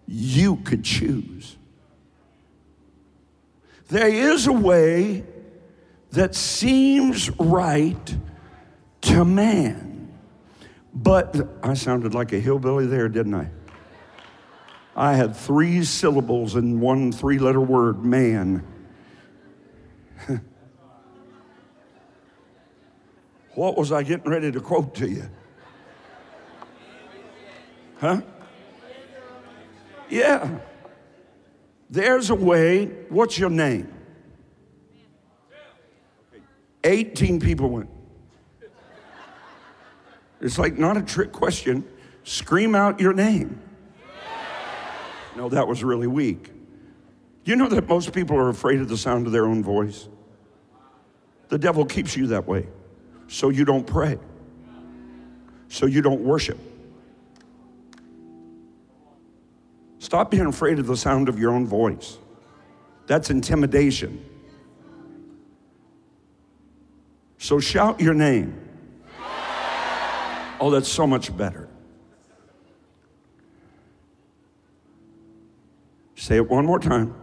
you 0.08 0.58
could 0.58 0.84
choose. 0.84 1.58
There 3.88 4.08
is 4.08 4.48
a 4.48 4.54
way 4.54 5.24
that 6.12 6.34
seems 6.34 7.30
right 7.40 8.18
to 9.02 9.24
man, 9.24 10.12
but 10.94 11.36
I 11.62 11.76
sounded 11.76 12.16
like 12.16 12.34
a 12.34 12.40
hillbilly 12.40 12.88
there, 12.88 13.10
didn't 13.10 13.36
I? 13.36 13.50
I 14.96 15.14
had 15.14 15.36
three 15.36 15.84
syllables 15.84 16.56
in 16.56 16.80
one 16.80 17.12
three 17.12 17.38
letter 17.38 17.60
word 17.60 18.06
man. 18.06 18.66
what 23.56 23.78
was 23.78 23.92
I 23.92 24.04
getting 24.04 24.32
ready 24.32 24.52
to 24.52 24.62
quote 24.62 24.96
to 24.96 25.10
you? 25.10 25.30
Huh? 28.00 28.22
Yeah. 30.10 30.60
There's 31.90 32.30
a 32.30 32.36
way. 32.36 32.86
What's 33.10 33.38
your 33.38 33.50
name? 33.50 33.92
18 36.86 37.40
people 37.40 37.70
went. 37.70 37.90
It's 40.40 40.58
like 40.58 40.78
not 40.78 40.96
a 40.96 41.02
trick 41.02 41.32
question. 41.32 41.84
Scream 42.24 42.76
out 42.76 43.00
your 43.00 43.14
name. 43.14 43.60
No, 45.36 45.50
that 45.50 45.68
was 45.68 45.84
really 45.84 46.08
weak. 46.08 46.52
You 47.44 47.56
know 47.56 47.68
that 47.70 47.88
most 47.88 48.12
people 48.14 48.38
are 48.38 48.50
afraid 48.50 48.80
of 48.80 48.90
the 48.90 48.98
sound 48.98 49.28
of 49.28 49.32
their 49.32 49.46
own 49.46 49.64
voice? 49.64 50.08
The 51.50 51.58
devil 51.58 51.86
keeps 51.86 52.16
you 52.16 52.28
that 52.28 52.48
way 52.48 52.68
so 53.28 53.50
you 53.50 53.66
don't 53.66 53.86
pray, 53.86 54.18
so 55.68 55.86
you 55.86 56.02
don't 56.02 56.22
worship. 56.22 56.58
Stop 60.00 60.32
being 60.32 60.46
afraid 60.46 60.80
of 60.80 60.88
the 60.88 60.98
sound 60.98 61.30
of 61.30 61.40
your 61.40 61.52
own 61.52 61.66
voice. 61.66 62.18
That's 63.08 63.30
intimidation. 63.30 64.24
So 67.38 67.60
shout 67.60 68.00
your 68.00 68.14
name. 68.14 68.60
Oh, 70.60 70.70
that's 70.72 70.88
so 70.88 71.06
much 71.06 71.36
better. 71.36 71.68
Say 76.26 76.38
it 76.38 76.50
one 76.50 76.66
more 76.66 76.80
time. 76.80 77.14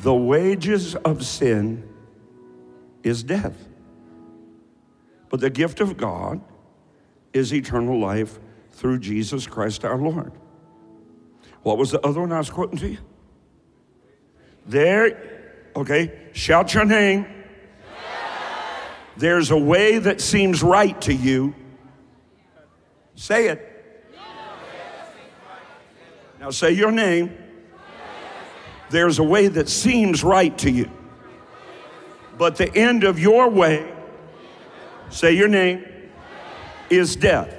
The 0.00 0.14
wages 0.14 0.94
of 0.94 1.26
sin 1.26 1.86
is 3.02 3.22
death. 3.22 3.68
But 5.28 5.40
the 5.40 5.50
gift 5.50 5.82
of 5.82 5.98
God 5.98 6.40
is 7.34 7.52
eternal 7.52 8.00
life 8.00 8.38
through 8.70 9.00
Jesus 9.00 9.46
Christ 9.46 9.84
our 9.84 9.98
Lord. 9.98 10.32
What 11.62 11.76
was 11.76 11.90
the 11.90 12.00
other 12.00 12.20
one 12.20 12.32
I 12.32 12.38
was 12.38 12.48
quoting 12.48 12.78
to 12.78 12.88
you? 12.88 12.98
There, 14.64 15.52
okay, 15.76 16.18
shout 16.32 16.72
your 16.72 16.86
name. 16.86 17.26
There's 19.18 19.50
a 19.50 19.58
way 19.58 19.98
that 19.98 20.22
seems 20.22 20.62
right 20.62 20.98
to 21.02 21.12
you. 21.12 21.54
Say 23.16 23.48
it. 23.48 23.75
Now 26.46 26.52
say 26.52 26.70
your 26.70 26.92
name. 26.92 27.36
There's 28.90 29.18
a 29.18 29.22
way 29.24 29.48
that 29.48 29.68
seems 29.68 30.22
right 30.22 30.56
to 30.58 30.70
you. 30.70 30.88
But 32.38 32.54
the 32.54 32.72
end 32.72 33.02
of 33.02 33.18
your 33.18 33.50
way, 33.50 33.92
say 35.10 35.32
your 35.32 35.48
name, 35.48 35.84
is 36.88 37.16
death. 37.16 37.52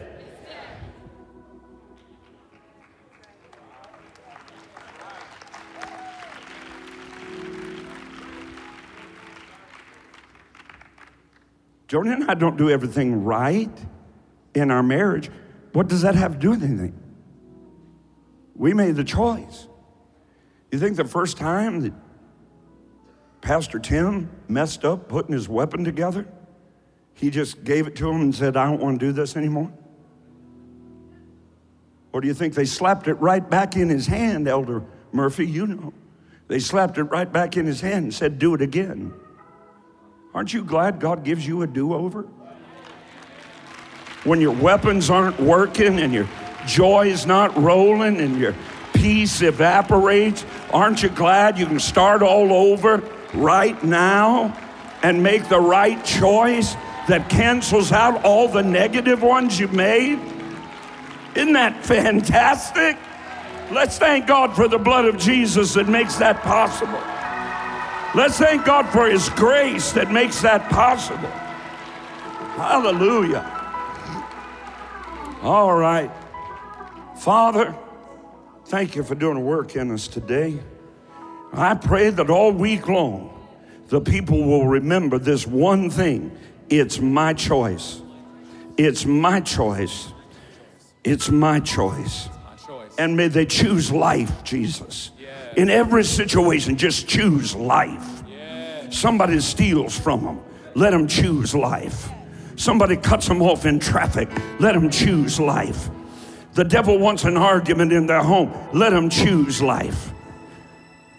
Joni 11.89 12.13
and 12.13 12.31
I 12.31 12.35
don't 12.35 12.55
do 12.55 12.69
everything 12.69 13.25
right 13.25 13.85
in 14.53 14.71
our 14.71 14.81
marriage. 14.81 15.29
What 15.73 15.89
does 15.89 16.03
that 16.03 16.15
have 16.15 16.31
to 16.31 16.37
do 16.37 16.51
with 16.51 16.63
anything? 16.63 17.06
We 18.57 18.73
made 18.73 18.95
the 18.95 19.03
choice. 19.03 19.67
You 20.71 20.79
think 20.79 20.97
the 20.97 21.05
first 21.05 21.37
time 21.37 21.81
that 21.81 21.93
Pastor 23.41 23.79
Tim 23.79 24.29
messed 24.47 24.83
up 24.83 25.07
putting 25.07 25.31
his 25.31 25.47
weapon 25.47 25.83
together, 25.83 26.27
he 27.13 27.29
just 27.29 27.63
gave 27.63 27.87
it 27.87 27.95
to 27.97 28.09
him 28.09 28.21
and 28.21 28.35
said, 28.35 28.57
I 28.57 28.65
don't 28.65 28.81
want 28.81 28.99
to 28.99 29.05
do 29.05 29.11
this 29.11 29.37
anymore? 29.37 29.71
Or 32.11 32.21
do 32.21 32.27
you 32.27 32.33
think 32.33 32.55
they 32.55 32.65
slapped 32.65 33.07
it 33.07 33.13
right 33.15 33.47
back 33.47 33.75
in 33.75 33.89
his 33.89 34.07
hand, 34.07 34.47
Elder 34.47 34.83
Murphy? 35.11 35.45
You 35.45 35.67
know. 35.67 35.93
They 36.47 36.59
slapped 36.59 36.97
it 36.97 37.03
right 37.03 37.31
back 37.31 37.57
in 37.57 37.65
his 37.65 37.81
hand 37.81 38.05
and 38.05 38.13
said, 38.13 38.39
Do 38.39 38.53
it 38.55 38.61
again. 38.61 39.13
Aren't 40.33 40.53
you 40.53 40.63
glad 40.63 40.99
God 40.99 41.23
gives 41.23 41.45
you 41.45 41.61
a 41.61 41.67
do 41.67 41.93
over? 41.93 42.23
When 44.23 44.41
your 44.41 44.53
weapons 44.53 45.09
aren't 45.09 45.39
working 45.39 45.99
and 45.99 46.13
your 46.13 46.27
joy 46.67 47.07
is 47.07 47.25
not 47.25 47.57
rolling 47.57 48.19
and 48.19 48.37
your 48.37 48.53
peace 48.93 49.41
evaporates, 49.41 50.45
aren't 50.71 51.01
you 51.01 51.09
glad 51.09 51.57
you 51.57 51.65
can 51.65 51.79
start 51.79 52.21
all 52.21 52.51
over 52.51 53.03
right 53.33 53.81
now 53.83 54.55
and 55.03 55.21
make 55.21 55.47
the 55.49 55.59
right 55.59 56.03
choice 56.03 56.75
that 57.07 57.29
cancels 57.29 57.91
out 57.91 58.23
all 58.25 58.47
the 58.47 58.63
negative 58.63 59.21
ones 59.21 59.59
you 59.59 59.67
made? 59.69 60.19
Isn't 61.35 61.53
that 61.53 61.85
fantastic? 61.85 62.97
Let's 63.71 63.97
thank 63.97 64.27
God 64.27 64.55
for 64.55 64.67
the 64.67 64.77
blood 64.79 65.05
of 65.05 65.17
Jesus 65.17 65.73
that 65.75 65.87
makes 65.87 66.15
that 66.15 66.41
possible. 66.41 67.01
Let's 68.15 68.37
thank 68.37 68.65
God 68.65 68.87
for 68.89 69.07
His 69.07 69.29
grace 69.29 69.91
that 69.91 70.11
makes 70.11 70.41
that 70.41 70.69
possible. 70.69 71.29
Hallelujah. 72.57 73.53
All 75.43 75.75
right. 75.77 76.09
Father, 77.19 77.75
thank 78.65 78.95
you 78.95 79.03
for 79.03 79.15
doing 79.15 79.37
a 79.37 79.41
work 79.41 79.75
in 79.75 79.91
us 79.91 80.07
today. 80.07 80.59
I 81.51 81.73
pray 81.73 82.09
that 82.11 82.29
all 82.29 82.51
week 82.51 82.87
long, 82.87 83.33
the 83.87 84.01
people 84.01 84.43
will 84.43 84.67
remember 84.67 85.17
this 85.17 85.47
one 85.47 85.89
thing 85.89 86.37
it's 86.69 86.99
my 86.99 87.33
choice. 87.33 88.01
It's 88.77 89.05
my 89.05 89.39
choice. 89.39 90.11
It's 91.03 91.29
my 91.29 91.59
choice. 91.61 92.29
And 92.99 93.15
may 93.15 93.29
they 93.29 93.45
choose 93.45 93.91
life, 93.91 94.43
Jesus. 94.43 95.11
In 95.55 95.69
every 95.69 96.03
situation, 96.03 96.77
just 96.77 97.07
choose 97.07 97.55
life. 97.55 98.23
Somebody 98.89 99.39
steals 99.39 99.97
from 99.97 100.23
them, 100.23 100.41
let 100.75 100.91
them 100.91 101.07
choose 101.07 101.55
life. 101.55 102.09
Somebody 102.57 102.97
cuts 102.97 103.27
them 103.27 103.41
off 103.41 103.65
in 103.65 103.79
traffic, 103.79 104.29
let 104.59 104.73
them 104.73 104.89
choose 104.89 105.39
life. 105.39 105.89
The 106.57 106.63
devil 106.63 106.97
wants 106.97 107.23
an 107.23 107.37
argument 107.37 107.93
in 107.93 108.07
their 108.07 108.23
home, 108.23 108.51
let 108.73 108.89
them 108.89 109.11
choose 109.11 109.61
life. 109.61 110.11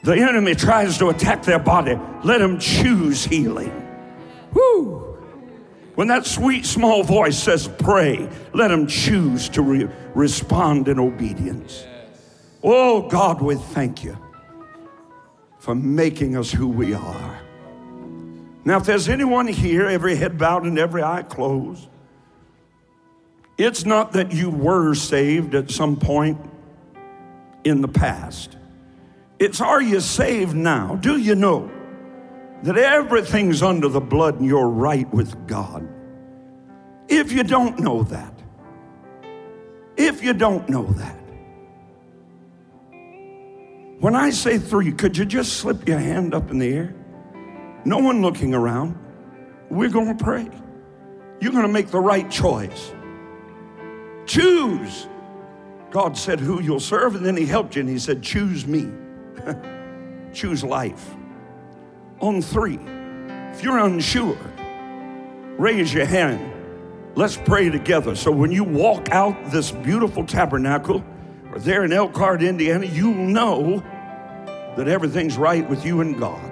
The 0.02 0.14
enemy 0.14 0.56
tries 0.56 0.98
to 0.98 1.10
attack 1.10 1.44
their 1.44 1.60
body, 1.60 1.96
let 2.24 2.38
them 2.38 2.58
choose 2.58 3.24
healing. 3.24 3.70
Whoo! 4.52 5.16
When 5.94 6.08
that 6.08 6.26
sweet 6.26 6.66
small 6.66 7.04
voice 7.04 7.40
says 7.40 7.68
pray, 7.78 8.28
let 8.52 8.68
them 8.68 8.88
choose 8.88 9.48
to 9.50 9.62
re- 9.62 9.88
respond 10.16 10.88
in 10.88 10.98
obedience. 10.98 11.86
Oh 12.64 13.08
God, 13.08 13.40
we 13.40 13.54
thank 13.54 14.02
you 14.02 14.18
for 15.60 15.76
making 15.76 16.36
us 16.36 16.50
who 16.50 16.66
we 16.66 16.94
are. 16.94 17.38
Now, 18.64 18.78
if 18.78 18.86
there's 18.86 19.08
anyone 19.08 19.46
here, 19.46 19.86
every 19.86 20.16
head 20.16 20.36
bowed 20.36 20.64
and 20.64 20.80
every 20.80 21.04
eye 21.04 21.22
closed, 21.22 21.86
it's 23.58 23.84
not 23.84 24.12
that 24.12 24.32
you 24.32 24.48
were 24.50 24.94
saved 24.94 25.56
at 25.56 25.70
some 25.70 25.96
point 25.96 26.40
in 27.64 27.82
the 27.82 27.88
past. 27.88 28.56
It's 29.40 29.60
are 29.60 29.82
you 29.82 30.00
saved 30.00 30.54
now? 30.54 30.94
Do 30.94 31.18
you 31.18 31.34
know 31.34 31.70
that 32.62 32.76
everything's 32.76 33.62
under 33.62 33.88
the 33.88 34.00
blood 34.00 34.38
and 34.38 34.46
you're 34.46 34.68
right 34.68 35.12
with 35.12 35.46
God? 35.46 35.86
If 37.08 37.32
you 37.32 37.42
don't 37.42 37.80
know 37.80 38.04
that, 38.04 38.32
if 39.96 40.22
you 40.22 40.34
don't 40.34 40.68
know 40.68 40.84
that, 40.92 41.18
when 44.00 44.14
I 44.14 44.30
say 44.30 44.58
three, 44.58 44.92
could 44.92 45.16
you 45.16 45.24
just 45.24 45.54
slip 45.54 45.88
your 45.88 45.98
hand 45.98 46.32
up 46.32 46.52
in 46.52 46.60
the 46.60 46.72
air? 46.72 46.94
No 47.84 47.98
one 47.98 48.22
looking 48.22 48.54
around. 48.54 48.96
We're 49.70 49.88
going 49.88 50.16
to 50.16 50.24
pray. 50.24 50.48
You're 51.40 51.52
going 51.52 51.66
to 51.66 51.72
make 51.72 51.88
the 51.88 51.98
right 51.98 52.30
choice. 52.30 52.92
Choose. 54.28 55.08
God 55.90 56.16
said 56.16 56.38
who 56.38 56.62
you'll 56.62 56.80
serve, 56.80 57.16
and 57.16 57.24
then 57.24 57.36
He 57.36 57.46
helped 57.46 57.74
you, 57.74 57.80
and 57.80 57.88
He 57.88 57.98
said, 57.98 58.22
Choose 58.22 58.66
me. 58.66 58.88
Choose 60.34 60.62
life. 60.62 61.16
On 62.20 62.42
three, 62.42 62.78
if 63.52 63.62
you're 63.62 63.78
unsure, 63.78 64.38
raise 65.56 65.92
your 65.92 66.04
hand. 66.04 66.52
Let's 67.16 67.36
pray 67.38 67.70
together. 67.70 68.14
So 68.14 68.30
when 68.30 68.52
you 68.52 68.64
walk 68.64 69.08
out 69.10 69.50
this 69.50 69.72
beautiful 69.72 70.26
tabernacle, 70.26 71.02
or 71.50 71.58
there 71.58 71.84
in 71.84 71.92
Elkhart, 71.92 72.42
Indiana, 72.42 72.84
you'll 72.84 73.14
know 73.14 73.82
that 74.76 74.88
everything's 74.88 75.38
right 75.38 75.68
with 75.68 75.86
you 75.86 76.02
and 76.02 76.18
God. 76.18 76.44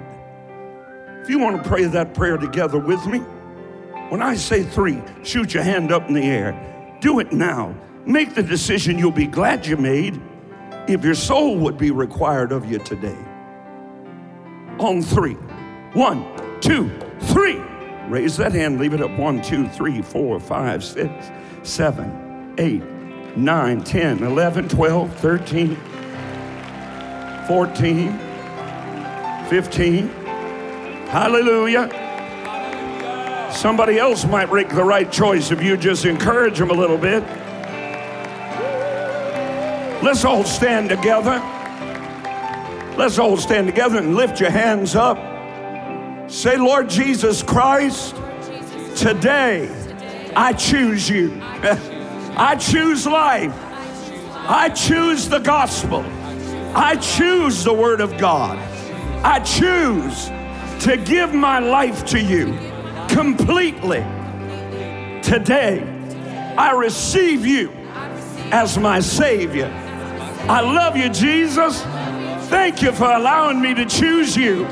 If 1.21 1.29
you 1.29 1.37
want 1.37 1.61
to 1.61 1.69
pray 1.69 1.85
that 1.85 2.15
prayer 2.15 2.37
together 2.37 2.79
with 2.79 3.05
me, 3.05 3.19
when 4.09 4.21
I 4.21 4.35
say 4.35 4.63
three, 4.63 5.01
shoot 5.23 5.53
your 5.53 5.63
hand 5.63 5.91
up 5.91 6.07
in 6.07 6.15
the 6.15 6.23
air. 6.23 6.76
Do 6.99 7.19
it 7.19 7.31
now. 7.31 7.75
Make 8.05 8.35
the 8.35 8.43
decision 8.43 8.97
you'll 8.97 9.11
be 9.11 9.27
glad 9.27 9.65
you 9.65 9.77
made 9.77 10.19
if 10.87 11.03
your 11.03 11.13
soul 11.13 11.57
would 11.57 11.77
be 11.77 11.91
required 11.91 12.51
of 12.51 12.69
you 12.71 12.79
today. 12.79 13.17
On 14.79 15.01
three. 15.01 15.35
One, 15.93 16.25
two, 16.61 16.89
three. 17.21 17.61
Raise 18.07 18.37
that 18.37 18.53
hand, 18.53 18.79
leave 18.79 18.93
it 18.93 19.01
up. 19.01 19.11
One, 19.19 19.41
two, 19.41 19.67
three, 19.67 20.01
four, 20.01 20.39
five, 20.39 20.83
six, 20.83 21.29
seven, 21.63 22.55
eight, 22.57 22.83
nine, 23.35 23.83
10, 23.83 24.23
11, 24.23 24.69
12, 24.69 25.13
13, 25.17 25.75
14, 27.47 28.19
15. 29.49 30.07
Hallelujah. 31.07 32.06
Somebody 33.51 33.97
else 33.97 34.25
might 34.25 34.51
make 34.51 34.69
the 34.69 34.83
right 34.83 35.11
choice 35.11 35.51
if 35.51 35.63
you 35.63 35.77
just 35.77 36.05
encourage 36.05 36.57
them 36.59 36.69
a 36.69 36.73
little 36.73 36.97
bit. 36.97 37.23
Let's 40.03 40.25
all 40.25 40.43
stand 40.43 40.89
together. 40.89 41.39
Let's 42.97 43.17
all 43.17 43.37
stand 43.37 43.67
together 43.67 43.97
and 43.97 44.15
lift 44.15 44.39
your 44.39 44.51
hands 44.51 44.95
up. 44.95 45.17
Say, 46.29 46.57
Lord 46.57 46.89
Jesus 46.89 47.41
Christ, 47.41 48.15
today 48.95 49.69
I 50.35 50.53
choose 50.53 51.09
you. 51.09 51.39
I 51.41 52.55
choose 52.59 53.07
life. 53.07 53.53
I 54.49 54.69
choose 54.69 55.29
the 55.29 55.39
gospel. 55.39 56.05
I 56.75 56.95
choose 56.97 57.63
the 57.63 57.73
word 57.73 58.01
of 58.01 58.17
God. 58.17 58.57
I 59.23 59.39
choose 59.39 60.27
to 60.83 60.97
give 60.97 61.33
my 61.33 61.59
life 61.59 62.05
to 62.07 62.21
you 62.21 62.66
completely. 63.09 64.05
Today, 65.21 65.83
I 66.57 66.71
receive 66.71 67.45
you 67.45 67.71
as 68.51 68.77
my 68.77 68.99
Savior. 68.99 69.67
I 70.49 70.61
love 70.61 70.95
you, 70.95 71.09
Jesus. 71.09 71.81
Thank 72.49 72.81
you 72.81 72.91
for 72.91 73.11
allowing 73.11 73.61
me 73.61 73.73
to 73.73 73.85
choose 73.85 74.37
you. 74.37 74.63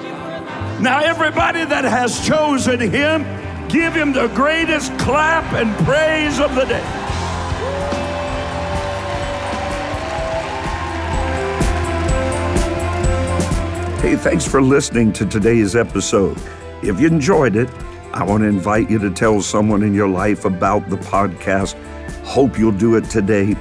Now, 0.80 1.02
everybody 1.04 1.66
that 1.66 1.84
has 1.84 2.26
chosen 2.26 2.80
Him, 2.80 3.24
give 3.68 3.94
Him 3.94 4.14
the 4.14 4.28
greatest 4.30 4.98
clap 4.98 5.44
and 5.54 5.76
praise 5.86 6.40
of 6.40 6.56
the 6.56 6.66
day. 6.66 7.06
Hey, 14.02 14.16
thanks 14.16 14.48
for 14.48 14.62
listening 14.62 15.12
to 15.14 15.26
today's 15.26 15.76
episode. 15.76 16.38
If 16.84 17.00
you 17.00 17.08
enjoyed 17.08 17.56
it, 17.56 17.70
I 18.16 18.24
want 18.24 18.44
to 18.44 18.48
invite 18.48 18.90
you 18.90 18.98
to 19.00 19.12
tell 19.12 19.42
someone 19.42 19.84
in 19.84 19.94
your 19.94 20.08
life 20.08 20.46
about 20.46 20.90
the 20.90 20.96
podcast. 20.96 21.76
Hope 22.24 22.58
you'll 22.58 22.72
do 22.72 22.96
it 22.96 23.04
today. 23.10 23.56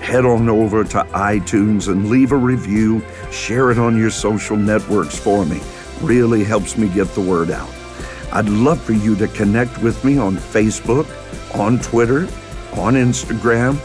Head 0.00 0.24
on 0.24 0.48
over 0.48 0.84
to 0.84 0.98
iTunes 1.10 1.88
and 1.88 2.08
leave 2.08 2.30
a 2.30 2.36
review. 2.36 3.02
Share 3.32 3.72
it 3.72 3.80
on 3.80 3.98
your 3.98 4.10
social 4.10 4.56
networks 4.56 5.18
for 5.18 5.44
me. 5.44 5.60
Really 6.02 6.44
helps 6.44 6.78
me 6.78 6.88
get 6.88 7.08
the 7.14 7.20
word 7.20 7.50
out. 7.50 7.68
I'd 8.30 8.48
love 8.48 8.80
for 8.80 8.92
you 8.92 9.16
to 9.16 9.26
connect 9.26 9.82
with 9.82 10.04
me 10.04 10.18
on 10.18 10.36
Facebook, 10.36 11.08
on 11.58 11.80
Twitter, 11.80 12.28
on 12.78 12.94
Instagram. 12.94 13.76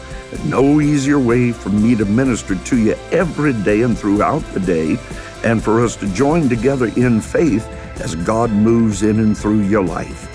No 0.48 0.80
easier 0.80 1.18
way 1.18 1.50
for 1.50 1.70
me 1.70 1.96
to 1.96 2.04
minister 2.04 2.54
to 2.54 2.78
you 2.78 2.94
every 3.10 3.54
day 3.64 3.82
and 3.82 3.98
throughout 3.98 4.44
the 4.54 4.60
day 4.60 4.98
and 5.42 5.60
for 5.60 5.84
us 5.84 5.96
to 5.96 6.06
join 6.14 6.48
together 6.48 6.92
in 6.94 7.20
faith 7.20 7.66
as 8.00 8.14
God 8.14 8.50
moves 8.50 9.02
in 9.02 9.18
and 9.18 9.36
through 9.36 9.62
your 9.62 9.84
life. 9.84 10.28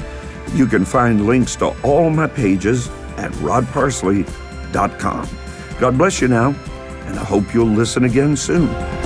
You 0.54 0.66
can 0.66 0.86
find 0.86 1.26
links 1.26 1.56
to 1.58 1.68
all 1.84 2.10
my 2.10 2.28
pages 2.28 2.88
at 3.18 3.32
rodparsley.com. 3.34 5.30
God 5.80 5.98
bless 5.98 6.22
you 6.22 6.28
now, 6.28 6.56
and 7.06 7.20
I 7.20 7.24
hope 7.24 7.54
you'll 7.54 7.68
listen 7.68 8.04
again 8.04 8.36
soon. 8.36 8.98